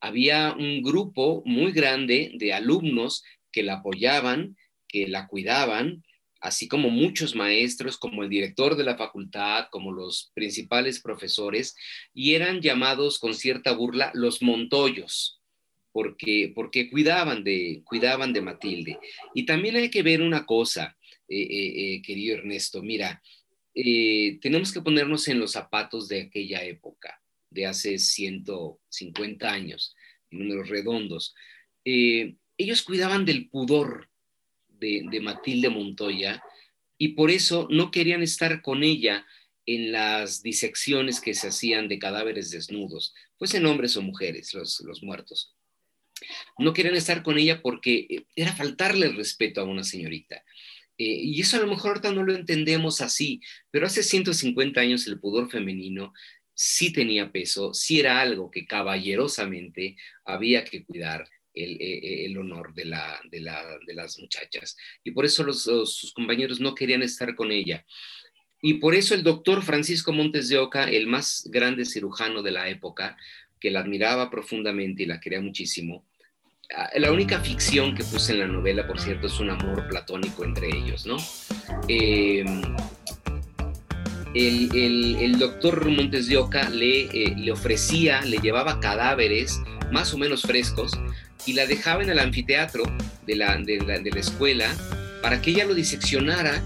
había 0.00 0.54
un 0.58 0.82
grupo 0.82 1.42
muy 1.44 1.70
grande 1.72 2.32
de 2.34 2.54
alumnos 2.54 3.22
que 3.52 3.62
la 3.62 3.74
apoyaban, 3.74 4.56
que 4.88 5.06
la 5.06 5.28
cuidaban, 5.28 6.03
así 6.44 6.68
como 6.68 6.90
muchos 6.90 7.34
maestros, 7.34 7.96
como 7.96 8.22
el 8.22 8.28
director 8.28 8.76
de 8.76 8.84
la 8.84 8.98
facultad, 8.98 9.68
como 9.70 9.92
los 9.92 10.30
principales 10.34 11.00
profesores, 11.00 11.74
y 12.12 12.34
eran 12.34 12.60
llamados 12.60 13.18
con 13.18 13.32
cierta 13.34 13.72
burla 13.72 14.10
los 14.12 14.42
montoyos, 14.42 15.40
porque, 15.90 16.52
porque 16.54 16.90
cuidaban, 16.90 17.44
de, 17.44 17.80
cuidaban 17.84 18.34
de 18.34 18.42
Matilde. 18.42 18.98
Y 19.34 19.46
también 19.46 19.76
hay 19.76 19.88
que 19.88 20.02
ver 20.02 20.20
una 20.20 20.44
cosa, 20.44 20.98
eh, 21.28 21.40
eh, 21.40 21.94
eh, 21.94 22.02
querido 22.02 22.36
Ernesto, 22.36 22.82
mira, 22.82 23.22
tenemos 23.74 24.70
que 24.70 24.82
ponernos 24.82 25.26
en 25.28 25.40
los 25.40 25.52
zapatos 25.52 26.08
de 26.08 26.22
aquella 26.22 26.62
época, 26.62 27.22
de 27.48 27.64
hace 27.66 27.98
150 27.98 29.50
años, 29.50 29.96
números 30.30 30.68
redondos. 30.68 31.34
ellos 31.84 32.82
cuidaban 32.82 33.24
del 33.24 33.48
pudor 33.48 34.10
de, 34.78 35.04
de 35.10 35.20
Matilde 35.20 35.68
Montoya 35.68 36.42
y 36.98 37.08
por 37.08 37.30
eso 37.30 37.66
no 37.70 37.90
querían 37.90 38.22
estar 38.22 38.62
con 38.62 38.82
ella 38.82 39.26
en 39.66 39.92
las 39.92 40.42
disecciones 40.42 41.20
que 41.20 41.34
se 41.34 41.48
hacían 41.48 41.88
de 41.88 41.98
cadáveres 41.98 42.50
desnudos, 42.50 43.14
fuesen 43.38 43.66
hombres 43.66 43.96
o 43.96 44.02
mujeres 44.02 44.52
los, 44.54 44.80
los 44.80 45.02
muertos. 45.02 45.54
No 46.58 46.72
querían 46.72 46.94
estar 46.94 47.22
con 47.22 47.38
ella 47.38 47.60
porque 47.62 48.26
era 48.36 48.54
faltarle 48.54 49.08
respeto 49.08 49.60
a 49.60 49.64
una 49.64 49.84
señorita. 49.84 50.44
Eh, 50.96 51.04
y 51.04 51.40
eso 51.40 51.56
a 51.56 51.60
lo 51.60 51.66
mejor 51.66 51.90
ahorita 51.90 52.12
no 52.12 52.22
lo 52.22 52.34
entendemos 52.34 53.00
así, 53.00 53.40
pero 53.70 53.86
hace 53.86 54.02
150 54.02 54.80
años 54.80 55.06
el 55.06 55.18
pudor 55.18 55.50
femenino 55.50 56.12
sí 56.54 56.92
tenía 56.92 57.32
peso, 57.32 57.74
sí 57.74 57.98
era 57.98 58.20
algo 58.20 58.50
que 58.50 58.64
caballerosamente 58.64 59.96
había 60.24 60.64
que 60.64 60.84
cuidar 60.84 61.28
el, 61.54 61.72
eh, 61.72 61.98
eh, 61.98 62.26
el 62.26 62.36
honor 62.36 62.74
de, 62.74 62.84
la, 62.84 63.20
de, 63.30 63.40
la, 63.40 63.78
de, 63.86 63.94
las 63.94 64.18
muchachas. 64.18 64.76
Y 65.02 65.12
por 65.12 65.24
eso 65.24 65.50
sus 65.52 66.12
compañeros 66.12 66.60
no 66.60 66.74
querían 66.74 67.02
estar 67.02 67.34
con 67.34 67.50
ella. 67.50 67.84
Y 68.60 68.74
por 68.74 68.94
eso 68.94 69.14
el 69.14 69.22
doctor 69.22 69.62
Francisco 69.62 70.12
Montes 70.12 70.48
de 70.48 70.58
Oca, 70.58 70.84
el 70.84 71.06
más 71.06 71.46
grande 71.50 71.84
cirujano 71.84 72.42
de 72.42 72.50
la 72.50 72.68
época, 72.68 73.16
que 73.60 73.70
la 73.70 73.80
admiraba 73.80 74.30
profundamente 74.30 75.02
y 75.02 75.06
la 75.06 75.20
quería 75.20 75.40
muchísimo, 75.40 76.06
ah, 76.74 76.90
la 76.96 77.12
única 77.12 77.40
ficción 77.40 77.94
que 77.94 78.04
puse 78.04 78.32
en 78.32 78.40
la 78.40 78.46
novela, 78.46 78.86
por 78.86 79.00
cierto, 79.00 79.26
es 79.26 79.38
un 79.38 79.50
amor 79.50 79.86
platónico 79.88 80.44
entre 80.44 80.68
ellos, 80.68 81.06
¿no? 81.06 81.16
Eh, 81.88 82.44
el, 84.34 85.16
el, 85.20 85.38
doctor 85.38 85.88
Montes 85.88 86.26
de 86.26 86.36
Oca 86.36 86.68
le, 86.68 87.02
eh, 87.02 87.34
le 87.36 87.52
ofrecía, 87.52 88.22
le 88.22 88.38
llevaba 88.38 88.80
cadáveres 88.80 89.60
más 89.92 90.12
o 90.12 90.18
menos 90.18 90.42
frescos 90.42 90.92
y 91.46 91.52
la 91.52 91.66
dejaba 91.66 92.02
en 92.02 92.10
el 92.10 92.18
anfiteatro 92.18 92.84
de 93.26 93.36
la, 93.36 93.56
de 93.56 93.80
la, 93.80 93.98
de 93.98 94.10
la 94.10 94.20
escuela 94.20 94.66
para 95.22 95.40
que 95.40 95.50
ella 95.50 95.64
lo 95.64 95.74
diseccionara 95.74 96.62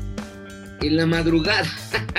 en 0.80 0.96
la 0.96 1.06
madrugada, 1.06 1.68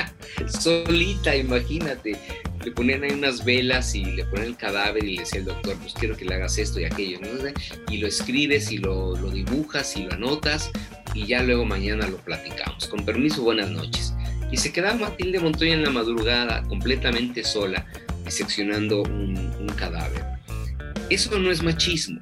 solita, 0.48 1.36
imagínate. 1.36 2.15
Le 2.63 2.72
ponían 2.72 3.04
ahí 3.04 3.12
unas 3.12 3.45
velas 3.45 3.95
y 3.95 4.04
le 4.04 4.26
ponían 4.26 4.48
el 4.48 4.58
cadáver 4.58 5.04
y 5.04 5.15
le 5.15 5.22
decía 5.22 5.39
el 5.39 5.45
doctor, 5.45 5.78
pues 5.82 5.93
quiero 5.93 6.17
que 6.17 6.26
le 6.26 6.36
hagas 6.36 6.58
esto 6.58 6.80
y 6.80 6.86
aquello, 6.86 7.19
y 7.89 7.98
lo 8.00 8.08
escribes 8.08 8.69
y 8.72 8.80
lo, 8.80 9.15
lo 9.15 9.30
dibujas 9.30 9.95
y 9.95 10.04
lo 10.04 10.13
anotas 10.13 10.69
y 11.13 11.26
ya 11.26 11.41
luego 11.41 11.65
mañana 11.65 12.08
lo 12.08 12.17
platicamos. 12.17 12.88
Con 12.88 13.06
permiso, 13.06 13.43
buenas 13.43 13.69
noches. 13.69 14.13
Y 14.52 14.58
se 14.58 14.74
quedaba 14.74 14.98
Matilde 14.98 15.39
Montoya 15.39 15.74
en 15.74 15.84
la 15.84 15.89
madrugada, 15.89 16.63
completamente 16.63 17.43
sola, 17.43 17.86
diseccionando 18.26 19.04
un, 19.04 19.38
un 19.38 19.69
cadáver. 19.76 20.24
Eso 21.10 21.39
no 21.39 21.52
es 21.52 21.63
machismo. 21.63 22.19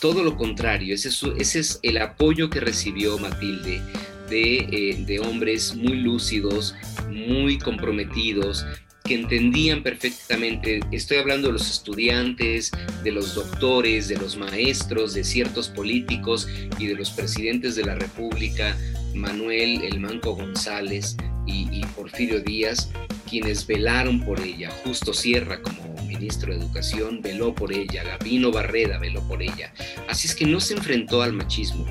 Todo 0.00 0.22
lo 0.22 0.36
contrario, 0.36 0.94
ese 0.94 1.10
es, 1.38 1.80
el 1.82 1.98
apoyo 1.98 2.48
que 2.48 2.60
recibió 2.60 3.18
Matilde 3.18 3.82
de, 4.30 4.58
eh, 4.58 5.04
de 5.06 5.20
hombres 5.20 5.74
muy 5.74 5.98
lúcidos, 5.98 6.74
muy 7.10 7.58
comprometidos, 7.58 8.64
que 9.04 9.14
entendían 9.14 9.82
perfectamente, 9.82 10.80
estoy 10.92 11.18
hablando 11.18 11.48
de 11.48 11.54
los 11.54 11.68
estudiantes, 11.68 12.70
de 13.02 13.12
los 13.12 13.34
doctores, 13.34 14.08
de 14.08 14.16
los 14.16 14.36
maestros, 14.36 15.14
de 15.14 15.24
ciertos 15.24 15.68
políticos 15.68 16.48
y 16.78 16.86
de 16.86 16.94
los 16.94 17.10
presidentes 17.10 17.74
de 17.74 17.84
la 17.84 17.96
República, 17.96 18.76
Manuel 19.14 19.82
El 19.82 20.00
Manco 20.00 20.34
González 20.34 21.16
y, 21.46 21.84
Porfirio 21.96 22.40
Díaz, 22.40 22.90
quienes 23.28 23.66
velaron 23.66 24.20
por 24.20 24.40
ella. 24.40 24.70
Justo 24.84 25.12
Sierra, 25.12 25.60
como 25.60 25.89
ministro 26.20 26.52
de 26.52 26.60
Educación, 26.60 27.22
veló 27.22 27.54
por 27.54 27.72
ella. 27.72 28.04
Gabino 28.04 28.52
Barreda 28.52 28.98
veló 28.98 29.26
por 29.26 29.42
ella. 29.42 29.72
Así 30.08 30.28
es 30.28 30.34
que 30.34 30.46
no 30.46 30.60
se 30.60 30.74
enfrentó 30.74 31.22
al 31.22 31.32
machismo, 31.32 31.86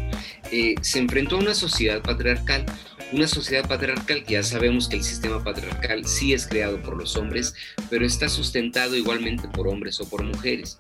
eh, 0.52 0.76
se 0.82 1.00
enfrentó 1.00 1.38
a 1.38 1.40
una 1.40 1.56
sociedad 1.56 2.02
patriarcal. 2.02 2.66
Una 3.12 3.28
sociedad 3.28 3.68
patriarcal 3.68 4.24
que 4.24 4.34
ya 4.34 4.44
sabemos 4.44 4.88
que 4.88 4.98
el 4.98 5.04
sistema 5.04 5.44
patriarcal 5.44 6.06
sí 6.06 6.34
es 6.34 6.46
creado 6.46 6.80
por 6.80 6.96
los 6.96 7.18
hombres, 7.18 7.56
pero 7.90 8.06
está 8.06 8.30
sustentado 8.30 8.96
igualmente 8.96 9.48
por 9.48 9.68
hombres 9.68 10.00
o 10.00 10.08
por 10.08 10.22
mujeres. 10.24 10.78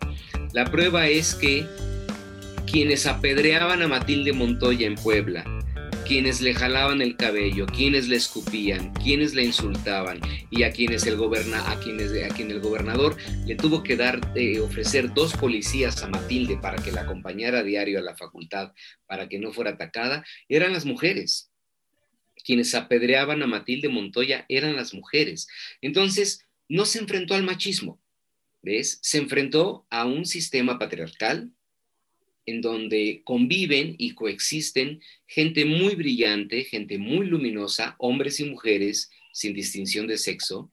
La 0.53 0.65
prueba 0.65 1.07
es 1.07 1.33
que 1.33 1.65
quienes 2.71 3.07
apedreaban 3.07 3.81
a 3.81 3.87
Matilde 3.87 4.31
Montoya 4.31 4.85
en 4.85 4.93
Puebla, 4.93 5.43
quienes 6.09 6.41
le 6.41 6.55
jalaban 6.55 7.03
el 7.03 7.15
cabello, 7.15 7.67
quienes 7.67 8.07
le 8.07 8.15
escupían, 8.15 8.91
quienes 8.95 9.35
le 9.35 9.43
insultaban 9.43 10.19
y 10.49 10.63
a 10.63 10.71
quienes 10.71 11.05
el 11.05 11.17
goberna, 11.17 11.69
a 11.69 11.79
quienes 11.79 12.11
a 12.23 12.33
quien 12.33 12.49
el 12.49 12.61
gobernador 12.61 13.15
le 13.45 13.53
tuvo 13.53 13.83
que 13.83 13.95
dar 13.95 14.19
eh, 14.35 14.59
ofrecer 14.59 15.13
dos 15.13 15.33
policías 15.33 16.01
a 16.01 16.07
Matilde 16.07 16.57
para 16.57 16.81
que 16.81 16.91
la 16.91 17.01
acompañara 17.01 17.59
a 17.59 17.63
diario 17.63 17.99
a 17.99 18.01
la 18.01 18.17
facultad 18.17 18.73
para 19.05 19.29
que 19.29 19.37
no 19.37 19.53
fuera 19.53 19.69
atacada, 19.69 20.25
eran 20.47 20.73
las 20.73 20.83
mujeres. 20.83 21.51
Quienes 22.43 22.73
apedreaban 22.73 23.43
a 23.43 23.47
Matilde 23.47 23.87
Montoya 23.87 24.47
eran 24.49 24.75
las 24.75 24.95
mujeres. 24.95 25.47
Entonces, 25.79 26.43
no 26.67 26.85
se 26.85 26.97
enfrentó 26.97 27.35
al 27.35 27.43
machismo, 27.43 28.01
¿ves? 28.63 28.97
Se 29.03 29.19
enfrentó 29.19 29.85
a 29.91 30.05
un 30.05 30.25
sistema 30.25 30.79
patriarcal 30.79 31.51
en 32.49 32.61
donde 32.61 33.21
conviven 33.23 33.95
y 33.97 34.13
coexisten 34.15 35.01
gente 35.27 35.65
muy 35.65 35.95
brillante, 35.95 36.63
gente 36.63 36.97
muy 36.97 37.27
luminosa, 37.27 37.95
hombres 37.99 38.39
y 38.39 38.45
mujeres, 38.45 39.09
sin 39.33 39.53
distinción 39.53 40.07
de 40.07 40.17
sexo. 40.17 40.71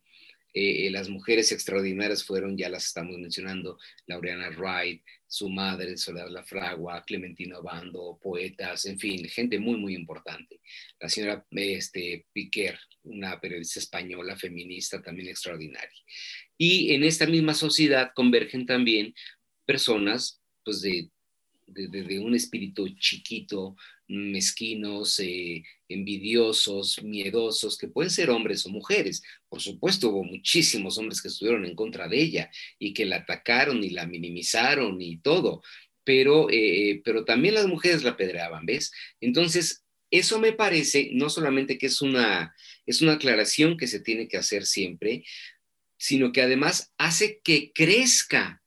Eh, 0.55 0.87
eh, 0.87 0.91
las 0.91 1.11
mujeres 1.11 1.53
extraordinarias 1.53 2.25
fueron, 2.25 2.57
ya 2.57 2.71
las 2.71 2.87
estamos 2.87 3.19
mencionando, 3.19 3.79
Laureana 4.07 4.49
Wright, 4.51 5.03
su 5.27 5.51
madre, 5.51 5.99
Soledad 5.99 6.31
Lafragua, 6.31 7.05
Clementina 7.05 7.59
Bando, 7.61 8.19
poetas, 8.23 8.87
en 8.87 8.99
fin, 8.99 9.29
gente 9.29 9.59
muy, 9.59 9.77
muy 9.77 9.95
importante. 9.95 10.61
La 10.99 11.11
señora 11.11 11.45
este, 11.51 12.27
Piquer, 12.33 12.79
una 13.03 13.39
periodista 13.39 13.81
española 13.81 14.35
feminista 14.35 15.03
también 15.03 15.29
extraordinaria. 15.29 16.01
Y 16.57 16.95
en 16.95 17.05
esta 17.05 17.27
misma 17.27 17.53
sociedad 17.53 18.13
convergen 18.15 18.65
también 18.65 19.15
personas 19.67 20.41
pues, 20.65 20.81
de 20.81 21.11
de, 21.67 22.19
un 22.19 22.35
espíritu 22.35 22.89
chiquito, 22.99 23.77
mezquinos, 24.09 25.19
eh, 25.19 25.65
envidiosos, 25.89 27.03
miedosos, 27.03 27.77
que 27.77 27.89
pueden 27.89 28.11
ser 28.11 28.31
hombres 28.31 28.65
o 28.67 28.71
mujeres. 28.71 29.23
Por 29.49 29.61
supuesto, 29.61 30.11
hubo 30.11 30.25
muchísimos 30.25 30.99
hombres 30.99 31.21
que 31.21 31.29
estuvieron 31.29 31.65
en 31.65 31.75
contra 31.75 32.09
de 32.09 32.21
ella 32.21 32.51
y 32.79 32.95
que 32.95 33.05
la 33.05 33.17
atacaron 33.17 33.83
y 33.83 33.91
la 33.91 34.07
minimizaron 34.07 35.01
y 35.01 35.19
todo, 35.19 35.63
pero, 36.05 36.49
eh, 36.51 37.03
pero 37.05 37.25
también 37.25 37.55
las 37.55 37.67
mujeres 37.67 38.05
la 38.05 38.17
pedreaban, 38.17 38.65
¿ves? 38.65 38.93
Entonces, 39.21 39.85
eso 40.11 40.39
me 40.39 40.53
parece 40.53 41.11
no 41.13 41.29
solamente 41.29 41.79
que 41.79 41.87
es 41.87 42.01
una, 42.01 42.55
es 42.87 43.03
una 43.03 43.15
aclaración 43.15 43.77
que 43.77 43.89
se 43.89 44.01
tiene 44.01 44.29
que 44.29 44.37
hacer 44.37 44.65
siempre, 44.65 45.25
sino 45.99 46.31
que 46.31 46.43
además 46.43 46.93
hace 46.97 47.41
que 47.43 47.73
crezca 47.73 48.63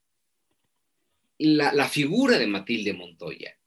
la, 1.40 1.88
figura 1.88 2.38
de 2.38 2.48
Matilde 2.48 2.94
Montoya, 2.94 3.58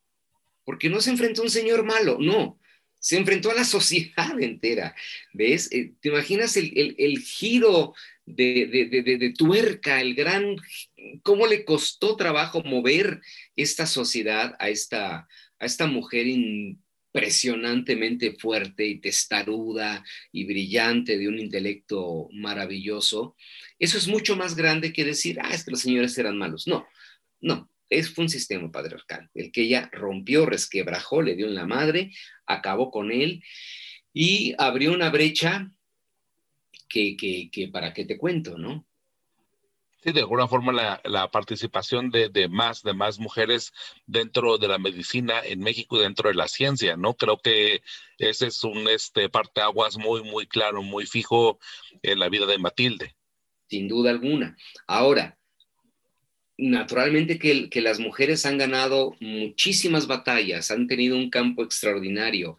porque 0.65 0.91
no 0.91 1.01
se 1.01 1.11
enfrentó 1.11 1.41
a 1.41 1.45
un 1.45 1.51
señor 1.51 1.85
malo, 1.85 2.19
no, 2.21 2.61
se 2.99 3.17
enfrentó 3.17 3.51
a 3.51 3.55
la 3.55 3.65
sociedad 3.65 4.39
entera, 4.41 4.95
¿ves? 5.33 5.73
Eh, 5.73 5.95
¿Te 6.01 6.11
imaginas 6.11 6.57
el, 6.57 7.19
giro 7.19 7.95
de, 8.27 9.35
tuerca, 9.37 10.01
el 10.01 10.15
gran, 10.15 10.55
cómo 11.23 11.49
le 11.49 11.65
costó 11.65 12.15
trabajo 12.17 12.63
mover 12.63 13.21
esta 13.57 13.87
sociedad 13.87 14.55
a 14.61 14.69
esta, 14.69 15.27
a 15.59 15.67
esta 15.67 15.87
mujer 15.87 16.29
impresionantemente 16.29 18.35
fuerte 18.35 18.87
y 18.87 19.01
testaruda 19.01 20.05
y 20.31 20.45
brillante, 20.45 21.19
de 21.19 21.27
un 21.27 21.41
intelecto 21.41 22.29
maravilloso? 22.33 23.35
Eso 23.79 23.99
es 23.99 24.07
mucho 24.07 24.37
más 24.37 24.55
grande 24.55 24.93
que 24.93 25.05
decir, 25.05 25.41
ah, 25.43 25.53
es 25.53 25.65
que 25.65 25.73
los 25.73 25.81
señores 25.81 26.17
eran 26.19 26.39
malos. 26.39 26.69
No, 26.69 26.87
no, 27.43 27.69
es, 27.91 28.17
un 28.17 28.29
sistema 28.29 28.71
patriarcal, 28.71 29.29
el 29.35 29.53
que 29.53 29.63
ella 29.63 29.91
rompió, 29.93 30.47
resquebrajó, 30.47 31.21
le 31.21 31.37
dio 31.37 31.47
en 31.47 31.55
la 31.55 31.67
madre, 31.67 32.13
acabó 32.47 32.91
con 32.91 33.13
él 33.13 33.43
y 34.15 34.55
abrió 34.59 34.93
una 34.93 35.11
brecha 35.11 35.71
que, 36.89 37.17
que, 37.17 37.69
para 37.69 37.93
qué 37.93 38.05
te 38.05 38.19
cuento, 38.19 38.57
¿no? 38.59 38.87
Sí, 40.03 40.11
de 40.11 40.21
alguna 40.21 40.49
forma 40.49 40.73
la, 40.73 41.31
participación 41.31 42.11
de, 42.11 42.49
más, 42.49 42.83
de 42.83 42.93
más 42.93 43.21
mujeres 43.21 43.73
dentro 44.07 44.59
de 44.59 44.67
la 44.67 44.79
medicina 44.79 45.41
en 45.45 45.61
México 45.61 45.97
y 45.97 46.03
dentro 46.03 46.29
de 46.29 46.35
la 46.35 46.49
ciencia, 46.49 46.97
¿no? 46.97 47.15
Creo 47.15 47.39
que 47.39 47.83
ese 48.19 48.49
es 48.49 48.65
un 48.65 48.89
este, 48.89 49.29
parteaguas 49.29 49.97
muy, 49.99 50.25
muy 50.25 50.47
claro, 50.47 50.83
muy 50.83 51.07
fijo 51.07 51.61
en 52.03 52.19
la 52.19 52.29
vida 52.29 52.47
de 52.47 52.59
Matilde. 52.59 53.15
Sin 53.69 53.87
duda 53.87 54.11
alguna. 54.11 54.57
Ahora, 54.89 55.39
naturalmente 56.70 57.38
que, 57.38 57.68
que, 57.68 57.81
las 57.81 57.98
mujeres 57.98 58.46
han 58.46 58.59
ganado 58.59 59.16
muchísimas 59.20 60.07
batallas, 60.07 60.70
han 60.70 60.87
tenido 60.87 61.16
un 61.16 61.31
campo 61.31 61.62
extraordinario. 61.62 62.57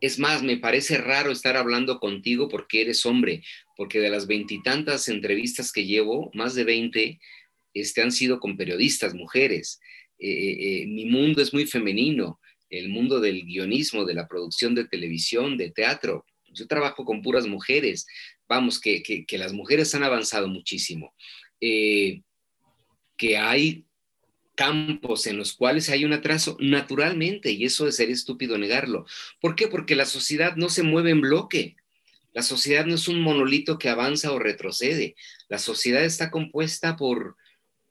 Es 0.00 0.18
más, 0.18 0.42
me 0.42 0.56
parece 0.56 0.98
raro 0.98 1.30
estar 1.30 1.56
hablando 1.56 2.00
contigo 2.00 2.48
porque 2.48 2.82
eres 2.82 3.06
hombre, 3.06 3.42
porque 3.76 4.00
de 4.00 4.10
las 4.10 4.26
veintitantas 4.26 5.08
entrevistas 5.08 5.72
que 5.72 5.86
llevo, 5.86 6.30
más 6.34 6.54
de 6.54 6.64
veinte 6.64 7.20
este, 7.74 8.02
han 8.02 8.10
sido 8.10 8.40
con 8.40 8.56
periodistas, 8.56 9.14
mujeres. 9.14 9.80
Eh, 10.18 10.30
eh, 10.30 10.82
eh, 10.82 10.86
mi 10.86 11.04
mundo 11.04 11.42
es 11.42 11.52
muy 11.52 11.66
femenino. 11.66 12.40
el 12.68 12.88
mundo 12.88 13.20
del 13.20 13.44
guionismo, 13.44 14.04
de 14.04 14.14
la 14.14 14.26
producción 14.26 14.74
de 14.74 14.88
televisión, 14.88 15.56
de 15.56 15.70
teatro. 15.70 16.24
Yo 16.48 16.66
trabajo 16.66 17.04
con 17.04 17.22
puras 17.22 17.46
mujeres. 17.46 18.06
Vamos, 18.48 18.80
que, 18.80 19.24
las 19.32 19.52
mujeres 19.52 19.94
han 19.94 20.02
avanzado 20.02 20.48
muchísimo. 20.48 21.14
Que 23.16 23.36
hay 23.36 23.84
campos 24.54 25.26
en 25.26 25.36
los 25.36 25.52
cuales 25.52 25.90
hay 25.90 26.04
un 26.04 26.12
atraso 26.12 26.56
naturalmente, 26.60 27.52
y 27.52 27.64
eso 27.64 27.86
es 27.86 27.96
ser 27.96 28.10
estúpido 28.10 28.58
negarlo. 28.58 29.06
¿Por 29.40 29.54
qué? 29.54 29.68
Porque 29.68 29.94
la 29.94 30.06
sociedad 30.06 30.56
no 30.56 30.68
se 30.68 30.82
mueve 30.82 31.10
en 31.10 31.20
bloque. 31.20 31.76
La 32.32 32.42
sociedad 32.42 32.84
no 32.84 32.94
es 32.94 33.08
un 33.08 33.20
monolito 33.20 33.78
que 33.78 33.88
avanza 33.88 34.32
o 34.32 34.38
retrocede. 34.38 35.14
La 35.48 35.58
sociedad 35.58 36.04
está 36.04 36.30
compuesta 36.30 36.96
por 36.96 37.36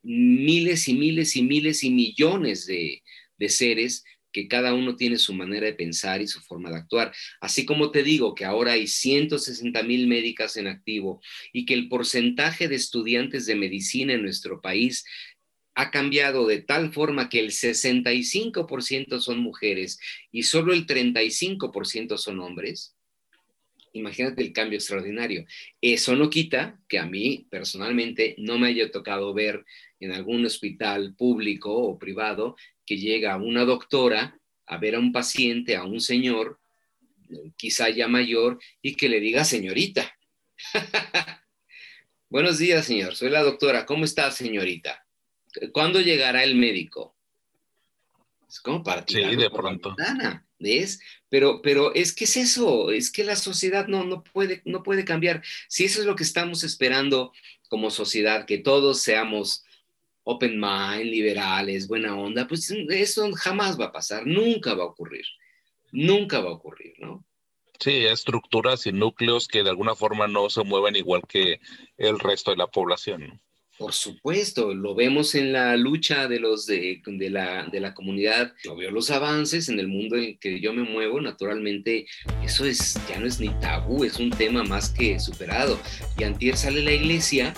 miles 0.02 0.88
y 0.88 0.94
miles 0.94 1.36
y 1.36 1.42
miles 1.42 1.82
y 1.82 1.90
millones 1.90 2.66
de, 2.66 3.02
de 3.38 3.48
seres 3.48 4.04
que 4.36 4.48
cada 4.48 4.74
uno 4.74 4.96
tiene 4.96 5.16
su 5.16 5.32
manera 5.32 5.64
de 5.64 5.72
pensar 5.72 6.20
y 6.20 6.26
su 6.26 6.42
forma 6.42 6.68
de 6.68 6.76
actuar. 6.76 7.10
Así 7.40 7.64
como 7.64 7.90
te 7.90 8.02
digo 8.02 8.34
que 8.34 8.44
ahora 8.44 8.72
hay 8.72 8.86
160 8.86 9.82
mil 9.84 10.06
médicas 10.08 10.58
en 10.58 10.66
activo 10.66 11.22
y 11.54 11.64
que 11.64 11.72
el 11.72 11.88
porcentaje 11.88 12.68
de 12.68 12.74
estudiantes 12.74 13.46
de 13.46 13.54
medicina 13.54 14.12
en 14.12 14.20
nuestro 14.20 14.60
país 14.60 15.06
ha 15.74 15.90
cambiado 15.90 16.46
de 16.46 16.60
tal 16.60 16.92
forma 16.92 17.30
que 17.30 17.40
el 17.40 17.50
65% 17.50 19.20
son 19.20 19.38
mujeres 19.38 19.98
y 20.30 20.42
solo 20.42 20.74
el 20.74 20.86
35% 20.86 22.18
son 22.18 22.40
hombres, 22.40 22.94
imagínate 23.94 24.42
el 24.42 24.52
cambio 24.52 24.76
extraordinario. 24.76 25.46
Eso 25.80 26.14
no 26.14 26.28
quita 26.28 26.78
que 26.88 26.98
a 26.98 27.06
mí 27.06 27.46
personalmente 27.48 28.34
no 28.36 28.58
me 28.58 28.68
haya 28.68 28.90
tocado 28.90 29.32
ver 29.32 29.64
en 30.00 30.12
algún 30.12 30.44
hospital 30.44 31.14
público 31.14 31.72
o 31.72 31.98
privado 31.98 32.56
que 32.84 32.96
llega 32.96 33.36
una 33.36 33.64
doctora 33.64 34.38
a 34.66 34.78
ver 34.78 34.96
a 34.96 34.98
un 34.98 35.12
paciente, 35.12 35.76
a 35.76 35.84
un 35.84 36.00
señor, 36.00 36.58
quizá 37.56 37.88
ya 37.88 38.08
mayor, 38.08 38.58
y 38.82 38.94
que 38.94 39.08
le 39.08 39.20
diga 39.20 39.44
señorita. 39.44 40.16
Buenos 42.28 42.58
días, 42.58 42.84
señor. 42.84 43.14
Soy 43.14 43.30
la 43.30 43.42
doctora. 43.42 43.86
¿Cómo 43.86 44.04
está, 44.04 44.30
señorita? 44.30 45.06
¿Cuándo 45.72 46.00
llegará 46.00 46.42
el 46.42 46.56
médico? 46.56 47.14
Es 48.48 48.60
como 48.60 48.82
para 48.82 49.04
Sí, 49.06 49.22
de 49.36 49.50
pronto. 49.50 49.94
¿ves? 50.58 51.00
Pero, 51.28 51.60
pero 51.62 51.94
es 51.94 52.14
que 52.14 52.24
es 52.24 52.36
eso, 52.36 52.90
es 52.90 53.10
que 53.10 53.24
la 53.24 53.36
sociedad 53.36 53.88
no, 53.88 54.04
no, 54.04 54.22
puede, 54.24 54.62
no 54.64 54.82
puede 54.82 55.04
cambiar. 55.04 55.42
Si 55.68 55.84
eso 55.84 56.00
es 56.00 56.06
lo 56.06 56.16
que 56.16 56.22
estamos 56.22 56.64
esperando 56.64 57.32
como 57.68 57.90
sociedad, 57.90 58.46
que 58.46 58.58
todos 58.58 59.02
seamos 59.02 59.65
open 60.28 60.58
mind, 60.58 61.04
liberales, 61.04 61.86
buena 61.86 62.16
onda, 62.16 62.48
pues 62.48 62.68
eso 62.90 63.30
jamás 63.32 63.78
va 63.78 63.86
a 63.86 63.92
pasar, 63.92 64.26
nunca 64.26 64.74
va 64.74 64.82
a 64.82 64.88
ocurrir, 64.88 65.24
nunca 65.92 66.40
va 66.40 66.50
a 66.50 66.54
ocurrir, 66.54 66.94
¿no? 66.98 67.24
Sí, 67.78 68.04
estructuras 68.06 68.86
y 68.86 68.92
núcleos 68.92 69.46
que 69.46 69.62
de 69.62 69.70
alguna 69.70 69.94
forma 69.94 70.26
no 70.26 70.50
se 70.50 70.64
mueven 70.64 70.96
igual 70.96 71.22
que 71.28 71.60
el 71.96 72.18
resto 72.18 72.50
de 72.50 72.56
la 72.56 72.66
población. 72.66 73.40
Por 73.78 73.92
supuesto, 73.92 74.74
lo 74.74 74.96
vemos 74.96 75.34
en 75.36 75.52
la 75.52 75.76
lucha 75.76 76.26
de 76.26 76.40
los 76.40 76.66
de, 76.66 77.02
la, 77.30 77.66
de 77.66 77.78
la 77.78 77.94
comunidad, 77.94 78.52
yo 78.64 78.74
veo 78.74 78.90
los 78.90 79.10
avances 79.10 79.68
en 79.68 79.78
el 79.78 79.86
mundo 79.86 80.16
en 80.16 80.38
que 80.38 80.60
yo 80.60 80.72
me 80.72 80.82
muevo, 80.82 81.20
naturalmente 81.20 82.06
eso 82.42 82.64
es, 82.64 82.98
ya 83.08 83.20
no 83.20 83.26
es 83.26 83.38
ni 83.38 83.50
tabú, 83.60 84.02
es 84.02 84.18
un 84.18 84.30
tema 84.30 84.64
más 84.64 84.90
que 84.90 85.20
superado. 85.20 85.78
Y 86.18 86.24
antier 86.24 86.56
sale 86.56 86.82
la 86.82 86.92
iglesia 86.92 87.54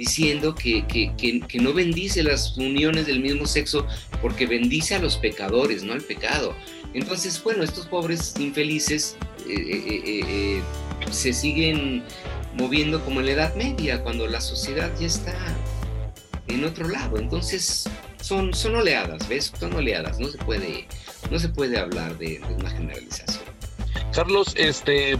diciendo 0.00 0.54
que, 0.54 0.86
que, 0.86 1.12
que, 1.46 1.58
no 1.58 1.74
bendice 1.74 2.22
las 2.22 2.56
uniones 2.56 3.06
del 3.06 3.20
mismo 3.20 3.44
sexo 3.44 3.86
porque 4.22 4.46
bendice 4.46 4.94
a 4.94 4.98
los 4.98 5.18
pecadores, 5.18 5.82
no 5.82 5.92
al 5.92 6.00
pecado. 6.00 6.56
Entonces, 6.94 7.40
bueno, 7.44 7.62
estos 7.62 7.86
pobres 7.86 8.32
infelices 8.38 9.18
eh, 9.46 9.52
eh, 9.52 10.02
eh, 10.06 10.62
se 11.10 11.34
siguen 11.34 12.02
moviendo 12.54 13.04
como 13.04 13.20
en 13.20 13.26
la 13.26 13.32
Edad 13.32 13.54
Media, 13.56 14.02
cuando 14.02 14.26
la 14.26 14.40
sociedad 14.40 14.90
ya 14.98 15.06
está 15.06 15.36
en 16.48 16.64
otro 16.64 16.88
lado. 16.88 17.18
Entonces, 17.18 17.84
son, 18.22 18.54
son 18.54 18.76
oleadas, 18.76 19.28
¿ves? 19.28 19.52
Son 19.60 19.74
oleadas, 19.74 20.18
no 20.18 20.28
se 20.28 20.38
puede, 20.38 20.88
no 21.30 21.38
se 21.38 21.50
puede 21.50 21.78
hablar 21.78 22.16
de, 22.16 22.40
una 22.58 22.70
generalización. 22.70 23.44
Carlos, 24.14 24.54
este, 24.56 25.18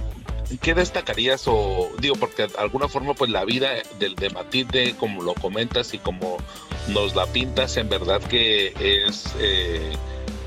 ¿qué 0.59 0.75
destacarías 0.75 1.45
o 1.47 1.91
digo 2.01 2.17
porque 2.17 2.47
de 2.47 2.59
alguna 2.59 2.89
forma 2.89 3.15
pues 3.15 3.31
la 3.31 3.45
vida 3.45 3.71
del 3.99 4.15
de 4.17 4.31
Matilde 4.31 4.95
como 4.99 5.23
lo 5.23 5.35
comentas 5.35 5.95
y 5.95 5.99
como 5.99 6.39
nos 6.89 7.15
la 7.15 7.27
pintas 7.27 7.77
en 7.77 7.89
verdad 7.89 8.21
que 8.23 8.75
es 8.79 9.35
eh, 9.39 9.93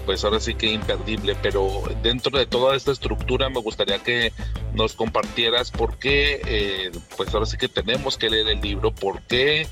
pues 0.06 0.24
ahora 0.24 0.39
sí 0.39 0.56
que 0.56 0.68
imperdible, 0.68 1.36
pero 1.42 1.84
dentro 2.02 2.38
de 2.38 2.46
toda 2.46 2.76
esta 2.76 2.92
estructura 2.92 3.50
me 3.50 3.60
gustaría 3.60 4.00
que 4.00 4.34
nos 4.74 4.94
compartieras 4.94 5.72
por 5.72 5.98
qué, 5.98 6.42
eh, 6.46 6.92
pues 7.16 7.34
ahora 7.34 7.46
sí 7.46 7.58
que 7.58 7.68
tenemos 7.68 8.18
que 8.18 8.30
leer 8.30 8.48
el 8.50 8.62
libro, 8.62 8.94
por 8.94 9.22
qué 9.24 9.68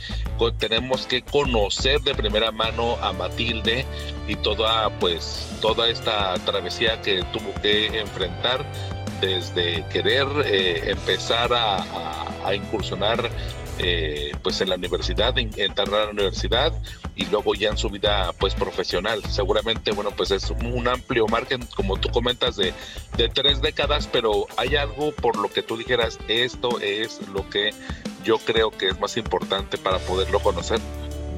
tenemos 0.57 1.05
que 1.05 1.21
conocer 1.21 2.01
de 2.01 2.15
primera 2.15 2.51
mano 2.51 2.97
a 3.01 3.13
Matilde 3.13 3.85
y 4.27 4.35
toda, 4.37 4.89
pues, 4.99 5.47
toda 5.61 5.89
esta 5.89 6.33
travesía 6.45 7.01
que 7.01 7.23
tuvo 7.31 7.53
que 7.61 7.99
enfrentar 7.99 8.65
desde 9.21 9.85
querer 9.87 10.27
eh, 10.45 10.91
empezar 10.91 11.51
a 11.53 12.55
incursionar 12.55 13.29
eh, 13.83 14.33
pues 14.43 14.61
en 14.61 14.69
la 14.69 14.75
universidad, 14.75 15.35
entrar 15.37 15.87
a 15.87 16.05
la 16.05 16.11
universidad 16.11 16.71
y 17.15 17.25
luego 17.25 17.55
ya 17.55 17.69
en 17.69 17.77
su 17.77 17.89
vida 17.89 18.31
pues 18.37 18.53
profesional. 18.53 19.23
Seguramente, 19.27 19.91
bueno, 19.91 20.11
pues 20.11 20.29
es 20.29 20.51
un 20.51 20.87
amplio 20.87 21.25
margen, 21.27 21.65
como 21.75 21.97
tú 21.97 22.09
comentas, 22.09 22.57
de, 22.57 22.73
de 23.17 23.29
tres 23.29 23.59
décadas, 23.61 24.07
pero 24.11 24.45
hay 24.57 24.75
algo 24.75 25.11
por 25.13 25.35
lo 25.37 25.49
que 25.49 25.63
tú 25.63 25.77
dijeras, 25.77 26.19
esto 26.27 26.79
es 26.79 27.27
lo 27.29 27.49
que 27.49 27.71
yo 28.23 28.37
creo 28.37 28.69
que 28.69 28.89
es 28.89 28.99
más 28.99 29.17
importante 29.17 29.79
para 29.79 29.97
poderlo 29.99 30.39
conocer. 30.41 30.79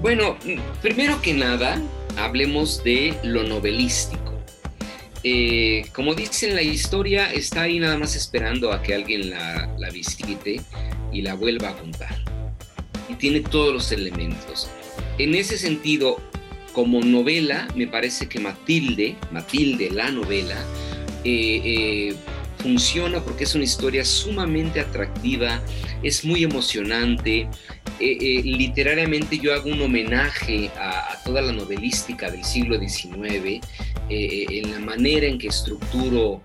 Bueno, 0.02 0.36
primero 0.82 1.22
que 1.22 1.34
nada, 1.34 1.82
hablemos 2.18 2.84
de 2.84 3.18
lo 3.24 3.44
novelístico. 3.44 4.23
Eh, 5.24 5.86
como 5.94 6.14
dicen, 6.16 6.54
la 6.54 6.62
historia 6.62 7.32
está 7.32 7.62
ahí 7.62 7.80
nada 7.80 7.98
más 7.98 8.16
esperando 8.16 8.74
a 8.74 8.82
que 8.82 8.94
alguien 8.94 9.30
la, 9.30 9.90
visite 9.94 10.60
y 11.14 11.22
la 11.22 11.36
vuelva 11.36 11.70
a 11.70 11.78
contar 11.78 12.16
y 13.08 13.16
tiene 13.16 13.40
todos 13.40 13.74
los 13.74 13.92
elementos. 13.92 14.70
En 15.18 15.34
ese 15.36 15.58
sentido, 15.58 16.20
como 16.74 17.02
novela, 17.02 17.68
me 17.76 17.88
parece 17.88 18.28
que 18.28 18.40
Matilde, 18.40 19.16
Matilde, 19.32 19.92
la 19.92 20.12
novela, 20.12 20.58
eh, 21.24 21.62
eh, 21.64 22.16
funciona 22.64 23.22
porque 23.22 23.44
es 23.44 23.54
una 23.54 23.66
historia 23.66 24.04
sumamente 24.06 24.80
atractiva, 24.80 25.62
es 26.02 26.26
muy 26.26 26.44
emocionante. 26.44 27.48
Eh, 28.00 28.42
literariamente 28.44 29.38
yo 29.38 29.54
hago 29.54 29.70
un 29.70 29.82
homenaje 29.82 30.72
a, 30.78 31.22
toda 31.24 31.42
la 31.42 31.52
novelística 31.52 32.32
del 32.32 32.44
siglo 32.44 32.80
XIX, 32.80 33.62
en 34.10 34.72
la 34.72 34.80
manera 34.80 35.28
en 35.28 35.38
que 35.38 35.48
estructuro 35.48 36.44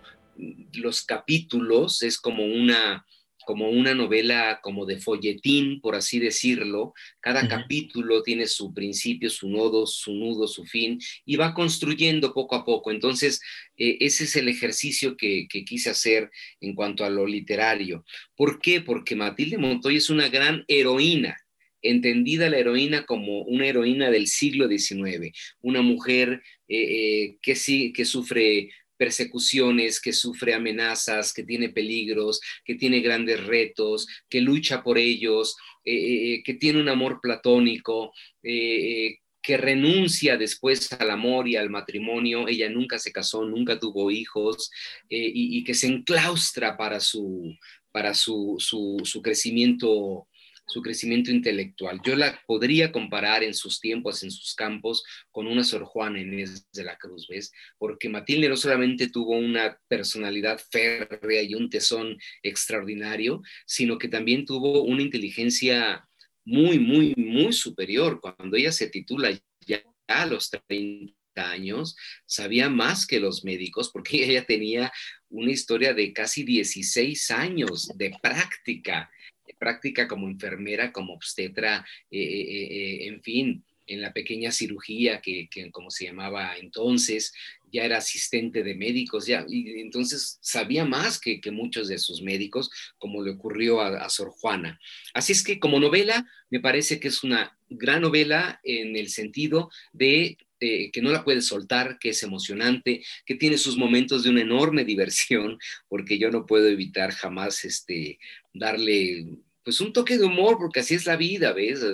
los 0.75 1.03
capítulos, 1.03 2.03
es 2.03 2.19
como 2.19 2.45
una, 2.45 3.05
como 3.49 3.71
una 3.71 3.95
novela 3.95 4.61
como 4.63 4.85
de 4.85 4.99
folletín, 4.99 5.81
por 5.81 5.95
así 5.95 6.19
decirlo. 6.19 6.93
Cada 7.19 7.49
capítulo 7.49 8.23
tiene 8.23 8.47
su 8.47 8.75
principio, 8.75 9.31
su 9.31 9.49
nodo, 9.49 9.87
su 9.87 10.13
nudo, 10.13 10.47
su 10.47 10.67
fin, 10.67 10.99
y 11.25 11.37
va 11.37 11.55
construyendo 11.55 12.35
poco 12.35 12.57
a 12.57 12.67
poco. 12.67 12.91
Entonces, 12.91 13.41
eh, 13.79 13.97
ese 14.01 14.25
es 14.25 14.37
el 14.37 14.51
ejercicio 14.51 15.17
que, 15.17 15.47
quise 15.49 15.89
hacer 15.89 16.31
en 16.61 16.75
cuanto 16.75 17.07
a 17.07 17.09
lo 17.09 17.27
literario. 17.27 18.05
¿Por 18.37 18.61
qué? 18.61 18.83
Porque 18.83 19.17
Matilde 19.17 19.57
Montoya 19.57 19.97
es 19.97 20.11
una 20.11 20.29
gran 20.29 20.67
heroína, 20.69 21.39
entendida 21.81 22.51
la 22.51 22.59
heroína 22.59 23.07
como 23.07 23.45
una 23.45 23.67
heroína 23.67 24.11
del 24.11 24.27
siglo 24.27 24.69
XIX, 24.69 25.33
una 25.63 25.81
mujer 25.81 26.43
eh, 26.69 26.77
eh, 26.77 27.39
que, 27.41 27.55
sí, 27.55 27.95
que 27.95 28.05
sufre 28.05 28.69
persecuciones, 28.99 30.01
que 30.01 30.13
sufre 30.13 30.53
amenazas, 30.53 31.33
que 31.33 31.45
tiene 31.45 31.71
peligros, 31.71 32.41
que 32.65 32.75
tiene 32.75 33.01
grandes 33.01 33.47
retos, 33.47 34.07
que 34.29 34.41
lucha 34.41 34.83
por 34.83 34.99
ellos, 34.99 35.57
eh, 35.85 35.95
eh, 35.95 36.35
eh, 36.35 36.43
que 36.43 36.55
tiene 36.55 36.81
un 36.81 36.89
amor 36.89 37.21
platónico, 37.23 38.13
que 38.43 39.57
renuncia 39.57 40.37
después 40.37 40.93
al 40.93 41.11
amor 41.11 41.49
y 41.49 41.57
al 41.57 41.71
matrimonio. 41.71 42.49
Ella 42.49 42.69
nunca 42.69 42.99
se 42.99 43.13
casó, 43.13 43.47
nunca 43.47 43.79
tuvo 43.79 44.11
hijos 44.11 44.71
y, 45.09 45.65
que 45.65 45.73
se 45.73 45.87
enclaustra 45.87 46.77
para 46.77 47.01
su, 47.01 47.57
para 47.91 48.13
su, 48.13 48.57
su 48.59 49.23
crecimiento 49.23 50.28
su 50.69 50.83
crecimiento 50.83 51.31
intelectual. 51.31 52.01
Yo 52.05 52.15
la 52.15 52.41
podría 52.47 52.93
comparar 52.93 53.43
en 53.43 53.55
sus 53.55 53.81
tiempos, 53.81 54.23
en 54.23 54.31
sus 54.31 54.55
campos, 54.55 55.03
con 55.31 55.47
una 55.47 55.65
Sor 55.65 55.85
Juana 55.85 56.21
Inés 56.21 56.69
de 56.73 56.85
la 56.85 56.97
Cruz, 56.97 57.27
¿ves? 57.29 57.51
Porque 57.79 58.09
Matilde 58.09 58.49
no 58.49 58.57
solamente 58.57 59.09
tuvo 59.09 59.37
una 59.37 59.79
personalidad 59.89 60.61
férrea 60.71 61.43
y 61.43 61.55
un 61.55 61.71
tesón 61.71 62.17
extraordinario, 62.43 63.43
sino 63.67 63.99
que 63.99 64.09
también 64.09 64.45
tuvo 64.45 64.83
una 64.83 65.03
inteligencia 65.03 66.07
muy, 66.45 66.79
muy, 66.79 67.15
muy 67.17 67.53
superior. 67.53 68.21
Cuando 68.21 68.57
ella 68.57 68.73
se 68.73 68.89
titula 68.89 69.31
ya 69.67 69.83
a 70.07 70.27
los 70.27 70.51
30 70.51 71.19
40 71.39 71.51
años, 71.51 71.97
sabía 72.27 72.69
más 72.69 73.07
que 73.07 73.21
los 73.21 73.45
médicos 73.45 73.91
porque 73.93 74.25
ella 74.25 74.45
tenía 74.45 74.93
una 75.31 75.53
historia 75.53 75.95
de 75.95 76.13
casi 76.13 76.43
16 76.43 77.31
años 77.31 77.91
de 77.97 78.17
práctica, 78.21 79.11
práctica 79.59 80.09
como 80.09 80.29
enfermera, 80.29 80.93
como 80.93 81.15
obstetra, 81.15 81.85
eh, 82.11 82.21
eh, 82.21 82.69
eh, 82.71 83.09
en 83.09 83.23
fin, 83.23 83.65
en 83.87 84.03
la 84.03 84.13
pequeña 84.13 84.53
cirugía 84.53 85.21
que, 85.21 85.49
como 85.73 85.91
se 85.91 86.05
llamaba 86.07 86.57
entonces, 86.59 87.33
ya 87.73 87.85
era 87.85 87.99
asistente 87.99 88.63
de 88.63 88.75
médicos, 88.75 89.27
ya, 89.27 89.45
y 89.49 89.81
entonces 89.81 90.39
sabía 90.41 90.85
más 90.85 91.19
que, 91.19 91.41
muchos 91.51 91.89
de 91.89 91.99
sus 91.99 92.23
médicos, 92.23 92.71
como 92.99 93.23
le 93.23 93.33
ocurrió 93.33 93.81
a, 93.81 94.09
Sor 94.09 94.31
Juana. 94.31 94.79
Así 95.15 95.33
es 95.33 95.43
que 95.43 95.59
como 95.59 95.81
novela, 95.81 96.27
me 96.51 96.61
parece 96.61 97.01
que 97.01 97.09
es 97.09 97.25
una 97.25 97.59
gran 97.69 98.03
novela 98.03 98.61
en 98.63 98.97
el 98.97 99.09
sentido 99.09 99.71
de 99.93 100.39
que 100.59 101.01
no 101.03 101.13
la 101.13 101.25
puedes 101.25 101.47
soltar, 101.47 101.99
que 101.99 102.11
es 102.11 102.23
emocionante, 102.23 103.05
que 103.25 103.37
tiene 103.37 103.59
sus 103.59 103.77
momentos 103.77 104.25
de 104.25 104.31
una 104.31 104.41
enorme 104.41 104.85
diversión, 104.85 105.59
porque 105.89 106.19
yo 106.19 106.31
no 106.31 106.47
puedo 106.47 106.69
evitar 106.69 107.13
jamás 107.13 107.65
este, 107.65 108.19
darle 108.53 109.27
pues 109.69 109.83
un 109.83 109.93
toque 109.93 110.17
de 110.17 110.25
humor, 110.25 110.57
porque 110.57 110.81
así 110.81 110.95
es 110.95 111.05
la 111.05 111.17
vida, 111.17 111.53
¿ves? 111.53 111.85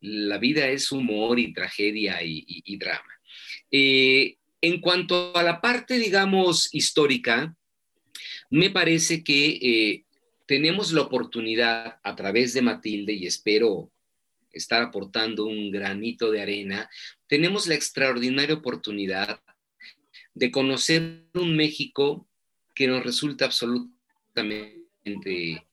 La 0.00 0.38
vida 0.38 0.68
es 0.68 0.92
humor 0.92 1.40
y 1.40 1.52
tragedia 1.52 2.22
y, 2.22 2.76
drama. 2.76 3.10
Eh, 3.72 4.36
en 4.60 4.80
cuanto 4.80 5.36
a 5.36 5.42
la 5.42 5.60
parte, 5.60 5.98
digamos, 5.98 6.72
histórica, 6.72 7.56
me 8.50 8.70
parece 8.70 9.24
que 9.24 9.58
eh, 9.60 10.04
tenemos 10.46 10.92
la 10.92 11.00
oportunidad 11.00 11.98
a 12.04 12.14
través 12.14 12.54
de 12.54 12.62
Matilde, 12.62 13.14
y 13.14 13.26
espero 13.26 13.90
estar 14.52 14.80
aportando 14.80 15.44
un 15.44 15.72
granito 15.72 16.30
de 16.30 16.40
arena, 16.40 16.88
tenemos 17.26 17.66
la 17.66 17.74
extraordinaria 17.74 18.54
oportunidad 18.54 19.42
de 20.34 20.52
conocer 20.52 21.24
un 21.34 21.56
México 21.56 22.28
que 22.76 22.86
nos 22.86 23.02
resulta 23.02 23.46
absolutamente, 23.46 25.66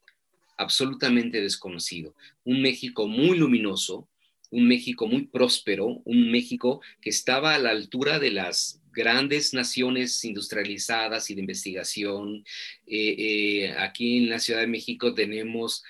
absolutamente 0.57 1.41
desconocido. 1.41 2.15
Un 2.43 2.61
México 2.61 3.07
muy 3.07 3.37
luminoso, 3.37 4.07
un 4.51 4.67
México 4.67 5.07
muy 5.07 5.27
próspero, 5.27 6.01
un 6.05 6.31
México 6.31 6.81
que 7.01 7.09
estaba 7.09 7.55
a 7.55 7.59
la 7.59 7.71
altura 7.71 8.19
de 8.19 8.31
las 8.31 8.81
grandes 8.91 9.53
naciones 9.53 10.23
industrializadas 10.23 11.29
y 11.29 11.35
de 11.35 11.41
investigación. 11.41 12.45
Eh, 12.87 13.15
eh, 13.17 13.75
aquí 13.77 14.17
en 14.17 14.29
la 14.29 14.39
Ciudad 14.39 14.61
de 14.61 14.67
México 14.67 15.13
tenemos 15.13 15.83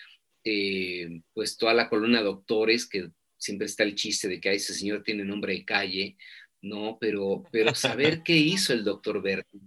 eh, 0.44 1.22
pues 1.34 1.58
toda 1.58 1.74
la 1.74 1.90
columna 1.90 2.20
de 2.20 2.26
doctores, 2.26 2.88
que 2.88 3.10
siempre 3.38 3.68
está 3.68 3.84
el 3.84 3.96
chiste 3.96 4.28
de 4.28 4.40
que 4.40 4.54
ese 4.54 4.74
señor 4.74 5.04
tiene 5.04 5.24
nombre 5.24 5.54
de 5.54 5.66
calle, 5.66 6.18
¿no? 6.62 6.98
Pero, 7.00 7.44
pero 7.52 7.76
saber 7.76 8.24
qué 8.26 8.36
hizo 8.36 8.74
el 8.74 8.84
doctor 8.84 9.22
Berti 9.22 9.60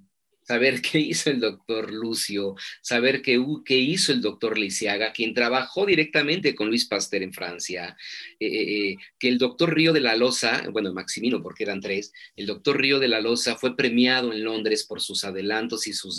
saber 0.48 0.80
qué 0.80 0.98
hizo 0.98 1.28
el 1.28 1.40
doctor 1.40 1.92
Lucio, 1.92 2.54
saber 2.80 3.20
qué, 3.20 3.38
qué 3.66 3.76
hizo 3.76 4.12
el 4.12 4.22
doctor 4.22 4.56
Lisiaga, 4.56 5.12
quien 5.12 5.34
trabajó 5.34 5.84
directamente 5.84 6.54
con 6.54 6.68
Luis 6.68 6.86
Pasteur 6.86 7.22
en 7.22 7.34
Francia, 7.34 7.94
eh, 8.40 8.46
eh, 8.46 8.88
eh, 8.92 8.96
que 9.18 9.28
el 9.28 9.36
doctor 9.36 9.74
Río 9.74 9.92
de 9.92 10.00
la 10.00 10.16
Loza, 10.16 10.62
bueno, 10.72 10.94
Maximino, 10.94 11.42
porque 11.42 11.64
eran 11.64 11.82
tres, 11.82 12.14
el 12.34 12.46
doctor 12.46 12.80
Río 12.80 12.98
de 12.98 13.08
la 13.08 13.20
Loza 13.20 13.56
fue 13.56 13.76
premiado 13.76 14.32
en 14.32 14.42
Londres 14.42 14.84
por 14.84 15.02
sus 15.02 15.22
adelantos 15.24 15.86
y 15.86 15.92
sus 15.92 16.18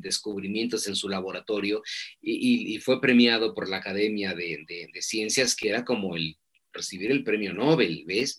descubrimientos 0.00 0.86
en 0.86 0.94
su 0.94 1.08
laboratorio 1.08 1.82
y, 2.20 2.78
fue 2.82 3.00
premiado 3.00 3.54
por 3.54 3.70
la 3.70 3.78
Academia 3.78 4.34
de, 4.34 4.64
de 4.66 5.02
Ciencias, 5.02 5.56
que 5.56 5.68
era 5.70 5.84
como 5.84 6.16
el 6.16 6.36
recibir 6.72 7.10
el 7.10 7.24
premio 7.24 7.54
Nobel, 7.54 8.04
¿ves? 8.06 8.38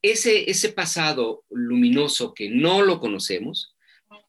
Ese, 0.00 0.50
ese 0.50 0.70
pasado 0.70 1.44
luminoso 1.50 2.32
que 2.34 2.48
no 2.48 2.82
lo 2.82 3.00
conocemos, 3.00 3.71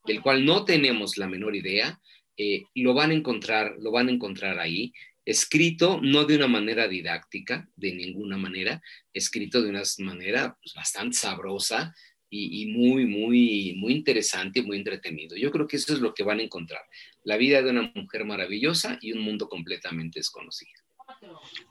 del 0.05 0.21
cual 0.21 0.45
no 0.45 0.65
tenemos 0.65 1.17
la 1.17 1.27
menor 1.27 1.55
idea, 1.55 1.99
eh, 2.37 2.63
lo 2.75 2.93
van 2.93 3.11
a 3.11 3.13
encontrar, 3.13 3.75
lo 3.79 3.91
van 3.91 4.07
a 4.07 4.11
encontrar 4.11 4.59
ahí, 4.59 4.93
escrito 5.25 5.99
no 6.01 6.25
de 6.25 6.35
una 6.35 6.47
manera 6.47 6.87
didáctica, 6.87 7.69
de 7.75 7.93
ninguna 7.93 8.37
manera, 8.37 8.81
escrito 9.13 9.61
de 9.61 9.69
una 9.69 9.83
manera 9.99 10.57
pues, 10.61 10.73
bastante 10.73 11.17
sabrosa 11.17 11.93
y, 12.35 12.65
muy, 12.65 13.05
muy, 13.05 13.75
muy 13.77 13.93
interesante 13.93 14.59
y 14.59 14.63
muy 14.63 14.77
entretenido. 14.77 15.37
Yo 15.37 15.51
creo 15.51 15.67
que 15.67 15.77
eso 15.77 15.93
es 15.93 15.99
lo 15.99 16.15
que 16.15 16.23
van 16.23 16.39
a 16.39 16.43
encontrar, 16.43 16.81
la 17.23 17.37
vida 17.37 17.61
de 17.61 17.69
una 17.69 17.91
mujer 17.93 18.25
maravillosa 18.25 18.97
y 19.01 19.11
un 19.11 19.19
mundo 19.19 19.47
completamente 19.47 20.19
desconocido. 20.19 20.81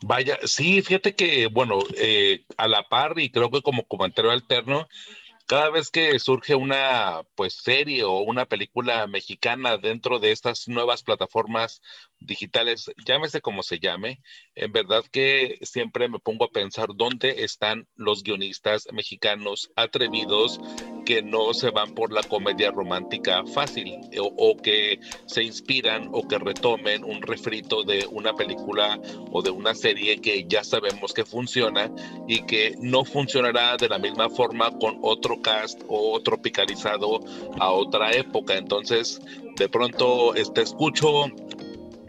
Vaya, 0.02 0.38
sí, 0.44 0.80
fíjate 0.80 1.16
que, 1.16 1.46
bueno, 1.48 1.80
eh, 1.96 2.44
a 2.56 2.68
la 2.68 2.88
par 2.88 3.18
y 3.18 3.30
creo 3.30 3.50
que 3.50 3.60
como 3.60 3.84
comentario 3.88 4.30
alterno, 4.30 4.88
cada 5.52 5.68
vez 5.68 5.90
que 5.90 6.18
surge 6.18 6.54
una 6.54 7.24
pues 7.34 7.52
serie 7.52 8.04
o 8.04 8.20
una 8.20 8.46
película 8.46 9.06
mexicana 9.06 9.76
dentro 9.76 10.18
de 10.18 10.32
estas 10.32 10.66
nuevas 10.66 11.02
plataformas 11.02 11.82
digitales, 12.26 12.90
llámese 13.06 13.40
como 13.40 13.62
se 13.62 13.78
llame, 13.78 14.20
en 14.54 14.72
verdad 14.72 15.04
que 15.11 15.58
siempre 15.62 16.08
me 16.08 16.18
pongo 16.18 16.44
a 16.44 16.50
pensar 16.50 16.88
dónde 16.94 17.44
están 17.44 17.87
los 17.96 18.22
guionistas 18.22 18.88
mexicanos 18.92 19.70
atrevidos 19.76 20.61
que 21.04 21.22
no 21.22 21.52
se 21.54 21.70
van 21.70 21.94
por 21.94 22.12
la 22.12 22.22
comedia 22.22 22.70
romántica 22.70 23.44
fácil 23.46 23.98
o, 24.18 24.56
que 24.56 25.00
se 25.26 25.42
inspiran 25.42 26.08
o 26.12 26.26
que 26.26 26.38
retomen 26.38 27.04
un 27.04 27.22
refrito 27.22 27.82
de 27.82 28.06
una 28.06 28.35
película 28.35 29.00
o 29.32 29.42
de 29.42 29.50
una 29.50 29.74
serie 29.74 30.20
que 30.20 30.44
ya 30.44 30.62
sabemos 30.64 31.12
que 31.12 31.24
funciona 31.24 31.90
y 32.28 32.44
que 32.44 32.74
no 32.80 33.04
funcionará 33.04 33.76
de 33.76 33.88
la 33.88 33.98
misma 33.98 34.30
forma 34.30 34.70
con 34.78 34.98
otro 35.02 35.40
cast 35.42 35.82
o 35.88 36.20
tropicalizado 36.20 37.20
a 37.58 37.70
otra 37.70 38.12
época. 38.12 38.56
Entonces, 38.56 39.20
de 39.56 39.68
pronto 39.68 40.35
este, 40.35 40.62
escucho 40.62 41.26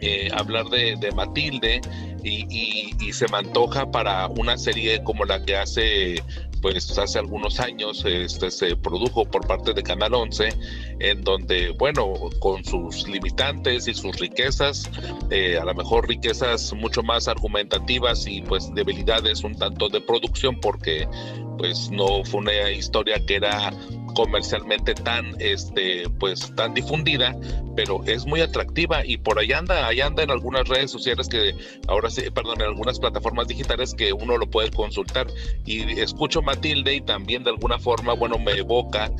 eh, 0.06 0.28
hablar 0.34 0.66
de, 0.68 1.10
Matilde 1.14 1.80
y, 2.22 3.12
se 3.12 3.26
me 3.28 3.38
antoja 3.38 3.90
para 3.90 4.26
una 4.26 4.58
serie 4.58 5.02
como 5.04 5.24
la 5.24 5.44
que 5.44 5.56
hace 5.56 6.22
pues 6.60 6.98
hace 6.98 7.18
algunos 7.18 7.60
años 7.60 8.04
este, 8.06 8.50
se 8.50 8.74
produjo 8.74 9.24
por 9.26 9.46
parte 9.46 9.74
de 9.74 9.82
Canal 9.82 10.14
11, 10.14 10.48
en 10.98 11.22
donde, 11.22 11.70
bueno, 11.72 12.14
con 12.38 12.64
sus 12.64 13.06
limitantes 13.06 13.86
y 13.86 13.92
sus 13.92 14.18
riquezas, 14.18 14.90
eh, 15.30 15.58
a 15.58 15.64
lo 15.66 15.74
mejor 15.74 16.08
riquezas 16.08 16.72
mucho 16.72 17.02
más 17.02 17.28
argumentativas 17.28 18.26
y 18.26 18.40
pues 18.40 18.74
debilidades 18.74 19.44
un 19.44 19.54
tanto 19.54 19.90
de 19.90 20.00
producción, 20.00 20.58
porque 20.58 21.06
pues 21.58 21.90
no 21.90 22.24
fue 22.24 22.40
una 22.40 22.70
historia 22.70 23.24
que 23.24 23.36
era 23.36 23.70
comercialmente 24.14 24.94
tan 24.94 25.34
este 25.40 26.08
pues 26.18 26.54
tan 26.54 26.74
difundida 26.74 27.36
pero 27.76 28.02
es 28.04 28.26
muy 28.26 28.40
atractiva 28.40 29.04
y 29.04 29.16
por 29.16 29.38
ahí 29.38 29.52
anda 29.52 29.86
ahí 29.86 30.00
anda 30.00 30.22
en 30.22 30.30
algunas 30.30 30.68
redes 30.68 30.90
sociales 30.90 31.28
que 31.28 31.54
ahora 31.88 32.10
sí 32.10 32.22
perdón 32.30 32.60
en 32.60 32.68
algunas 32.68 32.98
plataformas 32.98 33.48
digitales 33.48 33.94
que 33.94 34.12
uno 34.12 34.38
lo 34.38 34.48
puede 34.48 34.70
consultar. 34.70 35.26
Y 35.64 36.00
escucho 36.00 36.42
Matilde 36.42 36.94
y 36.94 37.00
también 37.00 37.44
de 37.44 37.50
alguna 37.50 37.78
forma 37.78 38.14
bueno 38.14 38.38
me 38.38 38.52
evoca 38.52 39.10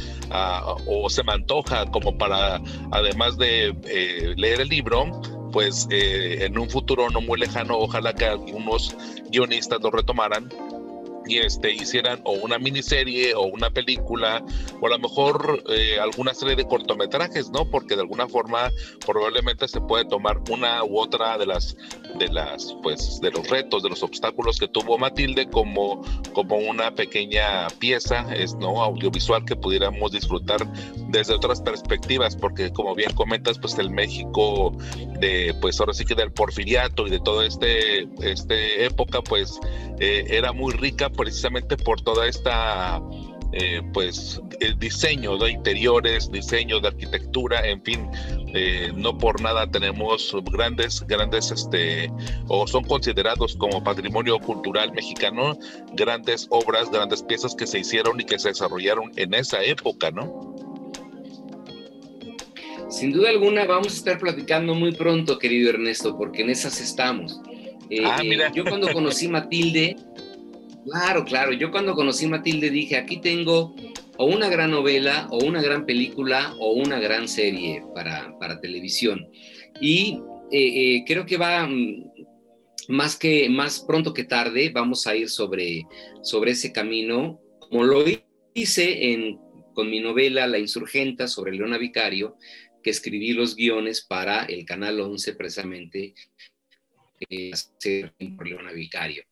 o 0.87 1.09
se 1.11 1.23
me 1.25 1.33
antoja 1.33 1.87
como 1.87 2.17
para 2.17 2.61
además 2.91 3.37
de 3.37 3.75
eh, 3.85 4.35
leer 4.37 4.61
el 4.61 4.69
libro 4.69 5.11
pues 5.53 5.87
eh, 5.91 6.45
en 6.45 6.59
un 6.59 6.69
futuro 6.69 7.09
no 7.11 7.21
muy 7.21 7.39
lejano 7.39 7.79
ojalá 7.79 8.13
que 8.15 8.27
algunos 8.27 8.97
guionistas 9.31 9.81
lo 9.81 9.91
retomaran 9.91 10.49
y 11.27 11.39
este, 11.39 11.73
hicieran 11.73 12.21
o 12.25 12.33
una 12.33 12.59
miniserie 12.59 13.35
o 13.35 13.43
una 13.43 13.71
película 13.71 14.45
o 14.81 14.87
a 14.87 14.91
lo 14.91 14.99
mejor 14.99 15.63
eh, 15.71 15.99
alguna 16.01 16.35
serie 16.35 16.57
de 16.57 16.67
cortometrajes, 16.67 17.51
¿no? 17.51 17.69
Porque 17.71 17.95
de 17.95 18.03
alguna 18.03 18.29
forma 18.29 18.71
probablemente 19.07 19.69
se 19.69 19.81
puede 19.81 20.05
tomar 20.05 20.41
una 20.51 20.85
u 20.85 20.99
otra 20.99 21.39
de 21.39 21.47
las 21.47 21.77
de 22.19 22.29
las 22.29 22.77
pues 22.83 23.21
de 23.21 23.31
los 23.31 23.49
retos, 23.49 23.83
de 23.83 23.91
los 23.91 24.03
obstáculos 24.03 24.59
que 24.59 24.69
tuvo 24.69 24.99
Matilde 24.99 25.49
como 25.49 26.03
como 26.33 26.57
una 26.57 26.95
pequeña 26.95 27.69
pieza, 27.79 28.27
es 28.35 28.55
no 28.55 28.83
audiovisual 28.83 29.45
que 29.45 29.57
pudiéramos 29.57 30.13
disfrutar 30.13 30.67
desde 31.15 31.35
otras 31.35 31.61
perspectivas, 31.61 32.35
porque 32.37 32.73
como 32.73 32.95
bien 32.95 33.13
comentas, 33.15 33.59
pues 33.59 33.79
el 33.79 33.89
México 33.91 34.73
de 35.21 35.55
pues 35.61 35.79
ahora 35.79 35.95
sí 35.95 36.05
que 36.05 36.15
del 36.15 36.33
porfiriato 36.33 37.07
y 37.07 37.11
de 37.11 37.21
toda 37.21 37.47
este 37.47 38.09
este 38.21 38.85
época 38.85 39.23
pues 39.23 39.61
eh, 40.01 40.27
era 40.29 40.53
muy 40.53 40.73
rica 40.73 41.09
precisamente 41.11 41.77
por 41.77 42.01
toda 42.01 42.27
esta 42.27 43.01
eh, 43.57 43.83
pues 43.93 44.43
el 44.59 44.77
diseño 44.81 45.39
de 45.39 45.53
interiores, 45.53 46.29
diseño 46.33 46.81
de 46.81 46.89
arquitectura, 46.89 47.65
en 47.65 47.81
fin, 47.85 48.09
eh, 48.53 48.91
no 48.97 49.17
por 49.17 49.41
nada 49.41 49.71
tenemos 49.71 50.35
grandes, 50.51 51.07
grandes, 51.07 51.53
este, 51.53 52.11
o 52.49 52.67
son 52.67 52.83
considerados 52.83 53.55
como 53.55 53.85
patrimonio 53.85 54.41
cultural 54.41 54.91
mexicano, 54.91 55.57
grandes 55.93 56.49
obras, 56.51 56.91
grandes 56.91 57.23
piezas 57.23 57.55
que 57.55 57.69
se 57.69 57.79
hicieron 57.79 58.21
y 58.21 58.25
que 58.25 58.41
se 58.41 58.49
desarrollaron 58.49 59.13
en 59.15 59.35
esa 59.35 59.63
época, 59.63 60.11
¿no? 60.11 60.54
Sin 62.89 63.13
duda 63.13 63.31
alguna 63.31 63.65
vamos 63.65 63.95
a 63.95 63.97
estar 63.97 64.19
platicando 64.19 64.75
muy 64.75 64.93
pronto, 64.93 65.39
querido 65.39 65.71
Ernesto, 65.71 66.17
porque 66.17 66.43
en 66.43 66.51
esas 66.51 66.81
estamos. 66.81 67.41
ah, 68.05 68.21
mira. 68.23 68.53
Yo 68.53 68.65
cuando 68.65 68.93
conocí 68.93 69.29
Matilde, 69.29 69.97
Claro, 70.85 71.25
claro. 71.25 71.53
Yo 71.53 71.71
cuando 71.71 71.95
conocí 71.95 72.27
Matilde 72.27 72.71
dije, 72.71 72.97
aquí 72.97 73.21
tengo 73.21 73.75
o 74.17 74.27
una 74.27 74.49
gran 74.49 74.71
novela, 74.71 75.27
o 75.31 75.39
una 75.45 75.63
gran 75.63 75.87
película, 75.87 76.55
o 76.59 76.73
una 76.73 77.01
gran 77.01 77.27
serie 77.27 77.83
para, 77.95 78.39
para 78.39 78.61
televisión. 78.61 79.27
Y 79.81 80.21
eh, 80.53 80.97
eh, 80.97 81.05
creo 81.07 81.27
que 81.27 81.37
va 81.37 81.67
mm, 81.67 82.13
más 82.89 83.17
que 83.17 83.49
más 83.49 83.81
pronto 83.81 84.13
que 84.13 84.25
tarde, 84.25 84.71
vamos 84.73 85.07
a 85.07 85.17
ir 85.17 85.29
sobre, 85.31 85.85
sobre 86.23 86.53
ese 86.53 86.71
camino, 86.71 87.41
como 87.59 87.85
lo 87.85 88.05
hice 88.53 89.13
en, 89.13 89.39
con 89.73 89.91
mi 89.91 90.01
novela 90.01 90.47
La 90.47 90.59
Insurgenta 90.59 91.27
sobre 91.27 91.53
Leona 91.53 91.79
Vicario, 91.79 92.37
que 92.85 92.91
escribí 92.91 93.33
los 93.33 93.57
guiones 93.57 94.03
para 94.03 94.45
el 94.45 94.65
Canal 94.65 95.01
11 95.01 95.35
precisamente, 95.35 96.15
eh, 97.29 97.51
por 98.37 98.47
Leona 98.47 98.71
Vicario. 98.71 99.25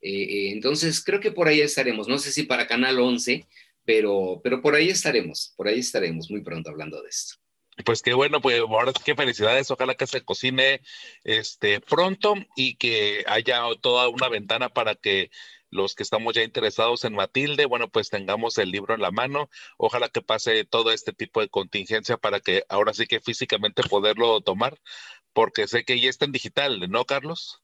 entonces, 0.00 1.02
creo 1.02 1.18
que 1.18 1.32
por 1.32 1.48
ahí 1.48 1.60
estaremos. 1.60 2.06
No 2.06 2.18
sé 2.18 2.30
si 2.30 2.44
para 2.44 2.68
Canal 2.68 3.00
11, 3.00 3.48
pero, 3.84 4.40
pero 4.44 4.60
por 4.60 4.74
ahí 4.74 4.90
estaremos, 4.90 5.54
por 5.56 5.66
ahí 5.66 5.80
estaremos 5.80 6.30
muy 6.30 6.42
pronto 6.42 6.70
hablando 6.70 7.02
de 7.02 7.08
esto. 7.08 7.36
Pues 7.84 8.02
qué 8.02 8.12
bueno, 8.12 8.40
pues 8.40 8.60
ahora 8.60 8.92
qué 9.04 9.14
felicidades, 9.14 9.70
ojalá 9.70 9.94
que 9.94 10.06
se 10.06 10.22
cocine 10.24 10.80
este 11.24 11.80
pronto 11.80 12.34
y 12.56 12.74
que 12.74 13.24
haya 13.26 13.62
toda 13.80 14.08
una 14.08 14.28
ventana 14.28 14.68
para 14.68 14.94
que 14.94 15.30
los 15.70 15.94
que 15.94 16.02
estamos 16.02 16.34
ya 16.34 16.42
interesados 16.42 17.04
en 17.04 17.14
Matilde, 17.14 17.66
bueno, 17.66 17.88
pues 17.88 18.10
tengamos 18.10 18.58
el 18.58 18.70
libro 18.70 18.94
en 18.94 19.00
la 19.00 19.10
mano. 19.10 19.50
Ojalá 19.76 20.08
que 20.08 20.22
pase 20.22 20.64
todo 20.64 20.92
este 20.92 21.12
tipo 21.12 21.40
de 21.40 21.48
contingencia 21.48 22.16
para 22.16 22.40
que 22.40 22.64
ahora 22.68 22.94
sí 22.94 23.06
que 23.06 23.20
físicamente 23.20 23.82
poderlo 23.82 24.40
tomar, 24.40 24.78
porque 25.32 25.68
sé 25.68 25.84
que 25.84 26.00
ya 26.00 26.10
está 26.10 26.24
en 26.24 26.32
digital, 26.32 26.90
¿no, 26.90 27.04
Carlos? 27.04 27.62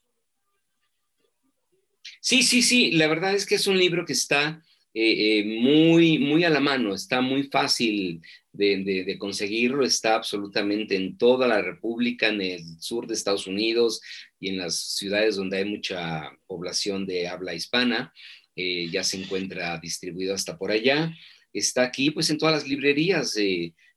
Sí, 2.21 2.43
sí, 2.43 2.63
sí, 2.63 2.93
la 2.93 3.07
verdad 3.07 3.35
es 3.35 3.47
que 3.47 3.55
es 3.55 3.67
un 3.67 3.79
libro 3.79 4.05
que 4.05 4.13
está 4.13 4.63
eh, 4.93 5.39
eh, 5.39 5.45
muy, 5.61 6.19
muy 6.19 6.45
a 6.45 6.51
la 6.51 6.61
mano, 6.61 6.95
está 6.95 7.21
muy 7.21 7.45
fácil 7.45 8.23
de, 8.55 9.17
conseguirlo, 9.19 9.85
está 9.85 10.15
absolutamente 10.15 10.97
en 10.97 11.19
toda 11.19 11.47
la 11.47 11.61
República, 11.61 12.29
en 12.29 12.41
el 12.41 12.81
sur 12.81 13.07
de 13.07 13.15
Estados 13.15 13.47
Unidos 13.47 14.01
y 14.39 14.51
en 14.51 14.59
las 14.59 14.97
ciudades 14.97 15.37
donde 15.37 15.59
hay 15.59 15.65
mucha 15.65 16.31
población 16.47 17.07
de 17.07 17.29
habla 17.29 17.55
hispana, 17.55 18.13
eh, 18.57 18.89
ya 18.91 19.03
se 19.03 19.21
encuentra 19.21 19.79
distribuido 19.79 20.35
hasta 20.35 20.57
por 20.57 20.71
allá. 20.71 21.13
Está 21.53 21.83
aquí 21.83 22.11
pues 22.11 22.31
en 22.31 22.39
todas 22.39 22.55
las 22.55 22.69
librerías, 22.69 23.37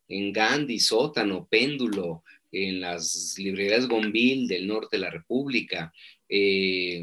en 0.08 0.32
Gandhi, 0.32 0.80
Sótano, 0.80 1.48
Péndulo, 1.50 2.24
en 2.52 2.80
las 2.80 3.36
librerías 3.38 3.88
Gonville 3.88 4.48
del 4.48 4.68
norte 4.68 4.98
de 4.98 5.02
la 5.02 5.10
República, 5.10 5.94
eh, 6.30 7.02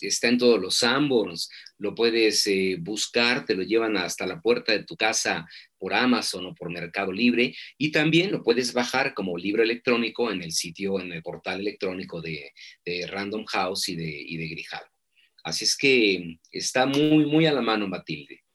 está 0.00 0.28
en 0.28 0.38
todos 0.38 0.60
los 0.60 0.76
Sanborns, 0.78 1.50
lo 1.78 1.94
puedes 1.94 2.46
eh, 2.46 2.76
buscar, 2.80 3.44
te 3.44 3.54
lo 3.54 3.62
llevan 3.62 3.96
hasta 3.96 4.26
la 4.26 4.40
puerta 4.40 4.72
de 4.72 4.84
tu 4.84 4.96
casa 4.96 5.46
por 5.78 5.94
Amazon 5.94 6.46
o 6.46 6.54
por 6.54 6.70
Mercado 6.70 7.12
Libre 7.12 7.54
y 7.78 7.92
también 7.92 8.32
lo 8.32 8.42
puedes 8.42 8.72
bajar 8.72 9.14
como 9.14 9.38
libro 9.38 9.62
electrónico 9.62 10.32
en 10.32 10.42
el 10.42 10.52
sitio, 10.52 11.00
en 11.00 11.12
el 11.12 11.22
portal 11.22 11.60
electrónico 11.60 12.20
de, 12.20 12.52
Random 13.08 13.44
House 13.46 13.88
y 13.88 13.96
de, 13.96 14.08
y 14.08 14.36
de. 14.36 14.64
Así 15.44 15.64
es 15.64 15.76
que 15.76 16.38
está 16.50 16.86
muy, 16.86 17.24
muy 17.26 17.46
a 17.46 17.52
la 17.52 17.62
mano, 17.62 17.86
Matilde. 17.86 18.45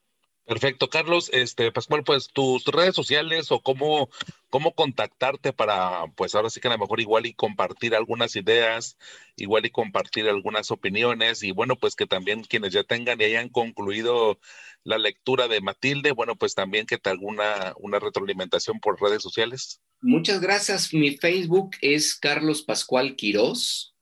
Perfecto, 0.51 0.89
Carlos. 0.89 1.29
Este, 1.31 1.71
Pascual, 1.71 2.03
pues 2.03 2.27
tus 2.27 2.65
redes 2.65 2.93
sociales 2.93 3.53
o 3.53 3.61
cómo, 3.61 4.09
cómo 4.49 4.75
contactarte 4.75 5.53
para, 5.53 6.07
pues 6.17 6.35
ahora 6.35 6.49
sí 6.49 6.59
que 6.59 6.67
a 6.67 6.71
lo 6.71 6.77
mejor 6.77 6.99
igual 6.99 7.25
y 7.25 7.33
compartir 7.33 7.95
algunas 7.95 8.35
ideas, 8.35 8.97
igual 9.37 9.65
y 9.65 9.69
compartir 9.69 10.27
algunas 10.27 10.69
opiniones 10.69 11.41
y 11.43 11.51
bueno, 11.51 11.77
pues 11.77 11.95
que 11.95 12.05
también 12.05 12.43
quienes 12.43 12.73
ya 12.73 12.83
tengan 12.83 13.21
y 13.21 13.23
hayan 13.23 13.47
concluido 13.47 14.41
la 14.83 14.97
lectura 14.97 15.47
de 15.47 15.61
Matilde, 15.61 16.11
bueno, 16.11 16.35
pues 16.35 16.53
también 16.53 16.85
que 16.85 16.97
te 16.97 17.09
alguna 17.09 17.73
una 17.77 17.99
retroalimentación 17.99 18.81
por 18.81 19.01
redes 19.01 19.21
sociales. 19.21 19.79
Muchas 20.01 20.41
gracias. 20.41 20.93
Mi 20.93 21.15
Facebook 21.15 21.77
es 21.79 22.13
Carlos 22.13 22.61
Pascual 22.61 23.15
Quirós. 23.15 23.95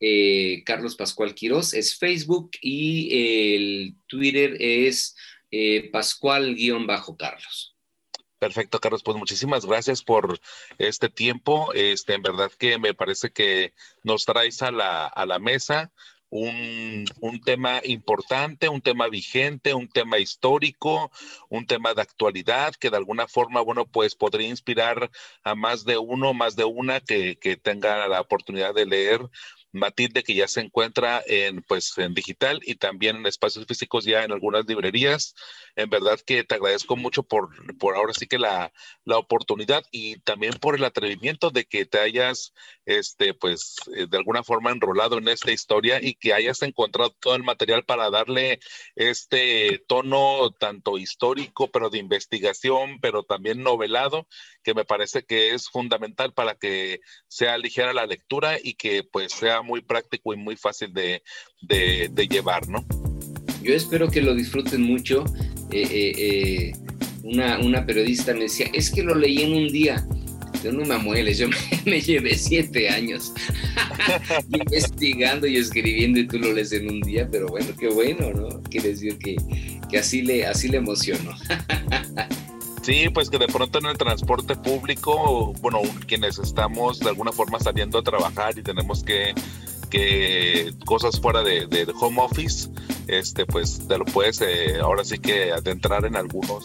Eh, 0.00 0.62
Carlos 0.64 0.96
Pascual 0.96 1.34
Quirós 1.34 1.74
es 1.74 1.98
Facebook 1.98 2.52
y 2.62 3.08
el 3.12 3.96
Twitter 4.06 4.56
es 4.58 5.14
eh, 5.50 5.90
Pascual-Carlos. 5.90 7.76
Perfecto, 8.38 8.80
Carlos. 8.80 9.02
Pues 9.02 9.16
muchísimas 9.16 9.64
gracias 9.64 10.02
por 10.02 10.38
este 10.78 11.08
tiempo. 11.08 11.72
Este, 11.72 12.14
en 12.14 12.22
verdad 12.22 12.50
que 12.58 12.78
me 12.78 12.92
parece 12.92 13.30
que 13.30 13.72
nos 14.02 14.24
traes 14.24 14.60
a 14.62 14.70
la, 14.70 15.06
a 15.06 15.24
la 15.24 15.38
mesa 15.38 15.90
un, 16.28 17.04
un, 17.20 17.40
tema 17.40 17.80
importante, 17.84 18.68
un 18.68 18.80
tema 18.80 19.08
vigente, 19.08 19.74
un 19.74 19.88
tema 19.88 20.18
histórico, 20.18 21.10
un 21.48 21.66
tema 21.66 21.94
de 21.94 22.02
actualidad 22.02 22.74
que 22.74 22.90
de 22.90 22.96
alguna 22.96 23.28
forma, 23.28 23.60
bueno, 23.60 23.86
pues 23.86 24.14
podría 24.14 24.48
inspirar 24.48 25.10
a 25.44 25.54
más 25.54 25.84
de 25.84 25.98
uno, 25.98 26.34
más 26.34 26.56
de 26.56 26.64
una 26.64 27.00
que, 27.00 27.36
que 27.38 27.56
tenga 27.56 28.08
la 28.08 28.20
oportunidad 28.20 28.74
de 28.74 28.86
leer 28.86 29.20
Matilde, 29.76 30.22
que 30.22 30.34
ya 30.34 30.48
se 30.48 30.60
encuentra 30.60 31.22
en, 31.26 31.62
pues, 31.62 31.96
en 31.98 32.14
digital 32.14 32.60
y 32.64 32.76
también 32.76 33.16
en 33.16 33.26
espacios 33.26 33.66
físicos 33.66 34.04
ya 34.04 34.24
en 34.24 34.32
algunas 34.32 34.66
librerías. 34.66 35.34
En 35.76 35.90
verdad 35.90 36.18
que 36.24 36.44
te 36.44 36.54
agradezco 36.54 36.96
mucho 36.96 37.22
por, 37.22 37.50
por 37.78 37.96
ahora 37.96 38.12
sí 38.14 38.26
que 38.26 38.38
la, 38.38 38.72
la 39.04 39.18
oportunidad 39.18 39.84
y 39.90 40.18
también 40.20 40.54
por 40.54 40.76
el 40.76 40.84
atrevimiento 40.84 41.50
de 41.50 41.64
que 41.64 41.84
te 41.86 41.98
hayas, 41.98 42.52
este, 42.84 43.34
pues, 43.34 43.76
eh, 43.94 44.06
de 44.08 44.16
alguna 44.16 44.42
forma 44.42 44.70
enrolado 44.70 45.18
en 45.18 45.28
esta 45.28 45.52
historia 45.52 45.98
y 46.02 46.14
que 46.14 46.32
hayas 46.32 46.62
encontrado 46.62 47.10
todo 47.20 47.34
el 47.34 47.42
material 47.42 47.84
para 47.84 48.10
darle 48.10 48.58
este 48.94 49.82
tono 49.86 50.50
tanto 50.58 50.98
histórico, 50.98 51.70
pero 51.70 51.90
de 51.90 51.98
investigación, 51.98 52.98
pero 53.00 53.22
también 53.22 53.62
novelado, 53.62 54.26
que 54.62 54.74
me 54.74 54.84
parece 54.84 55.24
que 55.24 55.54
es 55.54 55.68
fundamental 55.68 56.32
para 56.32 56.54
que 56.54 57.00
sea 57.28 57.58
ligera 57.58 57.92
la 57.92 58.06
lectura 58.06 58.58
y 58.62 58.74
que 58.74 59.04
pues 59.04 59.32
sea 59.32 59.62
muy 59.66 59.82
práctico 59.82 60.32
y 60.32 60.36
muy 60.36 60.56
fácil 60.56 60.92
de, 60.92 61.22
de, 61.62 62.28
llevar, 62.28 62.68
¿no? 62.68 62.86
Yo 63.62 63.74
espero 63.74 64.08
que 64.08 64.22
lo 64.22 64.34
disfruten 64.34 64.82
mucho. 64.82 65.24
Eh, 65.72 65.88
eh, 65.90 66.12
eh, 66.16 66.72
una, 67.22 67.58
una, 67.58 67.84
periodista 67.84 68.32
me 68.32 68.44
decía, 68.44 68.68
es 68.72 68.90
que 68.90 69.02
lo 69.02 69.14
leí 69.14 69.42
en 69.42 69.52
un 69.52 69.68
día. 69.68 70.06
Yo 70.62 70.72
no 70.72 70.84
me 70.84 70.94
amueles, 70.94 71.38
yo 71.38 71.48
me, 71.84 72.00
llevé 72.00 72.36
siete 72.36 72.88
años 72.88 73.32
investigando 74.52 75.46
y 75.46 75.56
escribiendo 75.56 76.20
y 76.20 76.26
tú 76.26 76.38
lo 76.38 76.52
lees 76.52 76.72
en 76.72 76.90
un 76.90 77.00
día, 77.00 77.28
pero 77.30 77.48
bueno, 77.48 77.68
qué 77.78 77.88
bueno, 77.88 78.32
¿no? 78.32 78.62
Quiere 78.62 78.90
decir 78.90 79.18
que, 79.18 79.36
que 79.90 79.98
así, 79.98 80.22
le, 80.22 80.46
así 80.46 80.68
le 80.68 80.78
emociono. 80.78 81.36
Sí, 82.86 83.08
pues 83.08 83.30
que 83.30 83.38
de 83.38 83.48
pronto 83.48 83.80
en 83.80 83.86
el 83.86 83.98
transporte 83.98 84.54
público, 84.54 85.52
bueno, 85.60 85.80
quienes 86.06 86.38
estamos 86.38 87.00
de 87.00 87.08
alguna 87.08 87.32
forma 87.32 87.58
saliendo 87.58 87.98
a 87.98 88.02
trabajar 88.04 88.56
y 88.56 88.62
tenemos 88.62 89.02
que, 89.02 89.34
que 89.90 90.72
cosas 90.84 91.20
fuera 91.20 91.42
de, 91.42 91.92
home 91.98 92.22
office, 92.22 92.70
este, 93.08 93.44
pues 93.44 93.88
te 93.88 93.98
lo 93.98 94.04
puedes 94.04 94.40
eh, 94.40 94.78
ahora 94.80 95.02
sí 95.02 95.18
que 95.18 95.50
adentrar 95.50 96.04
en 96.04 96.14
algunos 96.14 96.64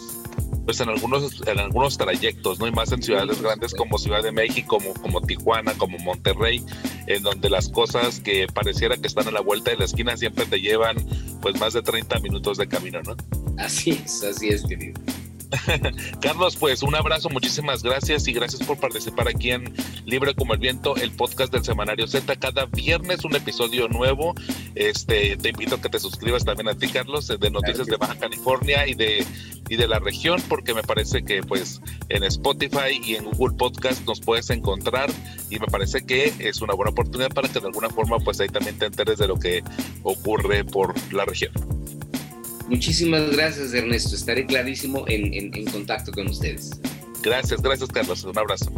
pues 0.64 0.78
en 0.80 0.90
algunos 0.90 1.42
en 1.44 1.58
algunos 1.58 1.98
trayectos, 1.98 2.60
¿no? 2.60 2.68
Y 2.68 2.70
más 2.70 2.92
en 2.92 3.02
ciudades 3.02 3.42
grandes 3.42 3.74
como 3.74 3.98
Ciudad 3.98 4.22
de 4.22 4.30
México, 4.30 4.78
como, 4.78 4.94
como 4.94 5.22
Tijuana, 5.22 5.74
como 5.74 5.98
Monterrey, 5.98 6.64
en 7.08 7.24
donde 7.24 7.50
las 7.50 7.68
cosas 7.68 8.20
que 8.20 8.46
pareciera 8.46 8.96
que 8.96 9.08
están 9.08 9.26
a 9.26 9.32
la 9.32 9.40
vuelta 9.40 9.72
de 9.72 9.78
la 9.78 9.86
esquina 9.86 10.16
siempre 10.16 10.46
te 10.46 10.60
llevan 10.60 11.04
pues 11.40 11.58
más 11.58 11.72
de 11.72 11.82
30 11.82 12.20
minutos 12.20 12.58
de 12.58 12.68
camino, 12.68 13.00
¿no? 13.02 13.16
Así 13.58 14.00
es, 14.04 14.22
así 14.22 14.50
es, 14.50 14.62
querido. 14.62 15.00
Carlos, 16.20 16.56
pues 16.56 16.82
un 16.82 16.94
abrazo, 16.94 17.28
muchísimas 17.30 17.82
gracias 17.82 18.26
y 18.26 18.32
gracias 18.32 18.62
por 18.66 18.78
participar 18.78 19.28
aquí 19.28 19.50
en 19.50 19.72
Libre 20.04 20.34
como 20.34 20.54
el 20.54 20.60
Viento, 20.60 20.96
el 20.96 21.10
podcast 21.12 21.52
del 21.52 21.64
Semanario 21.64 22.06
Z. 22.06 22.36
Cada 22.36 22.66
viernes 22.66 23.24
un 23.24 23.36
episodio 23.36 23.88
nuevo. 23.88 24.34
Este, 24.74 25.36
te 25.36 25.50
invito 25.50 25.76
a 25.76 25.80
que 25.80 25.88
te 25.88 25.98
suscribas 25.98 26.44
también 26.44 26.68
a 26.68 26.74
ti, 26.74 26.88
Carlos, 26.88 27.28
de 27.28 27.50
Noticias 27.50 27.86
de 27.86 27.96
Baja 27.96 28.16
California 28.16 28.86
y 28.86 28.94
de, 28.94 29.24
y 29.68 29.76
de 29.76 29.88
la 29.88 29.98
región, 29.98 30.40
porque 30.48 30.74
me 30.74 30.82
parece 30.82 31.22
que 31.24 31.42
pues 31.42 31.80
en 32.08 32.24
Spotify 32.24 33.00
y 33.02 33.16
en 33.16 33.24
Google 33.24 33.56
Podcast 33.56 34.06
nos 34.06 34.20
puedes 34.20 34.50
encontrar 34.50 35.10
y 35.50 35.58
me 35.58 35.66
parece 35.66 36.04
que 36.04 36.32
es 36.38 36.60
una 36.60 36.74
buena 36.74 36.90
oportunidad 36.90 37.30
para 37.30 37.48
que 37.48 37.60
de 37.60 37.66
alguna 37.66 37.90
forma 37.90 38.18
pues 38.18 38.40
ahí 38.40 38.48
también 38.48 38.78
te 38.78 38.86
enteres 38.86 39.18
de 39.18 39.28
lo 39.28 39.38
que 39.38 39.62
ocurre 40.02 40.64
por 40.64 40.94
la 41.12 41.24
región. 41.24 41.81
Muchísimas 42.72 43.30
gracias, 43.30 43.74
Ernesto. 43.74 44.16
Estaré 44.16 44.46
clarísimo 44.46 45.04
en, 45.06 45.34
en 45.34 45.66
contacto 45.66 46.10
con 46.10 46.28
ustedes. 46.28 46.70
Gracias, 47.22 47.60
gracias, 47.60 47.90
Carlos. 47.90 48.24
Un 48.24 48.38
abrazo. 48.38 48.72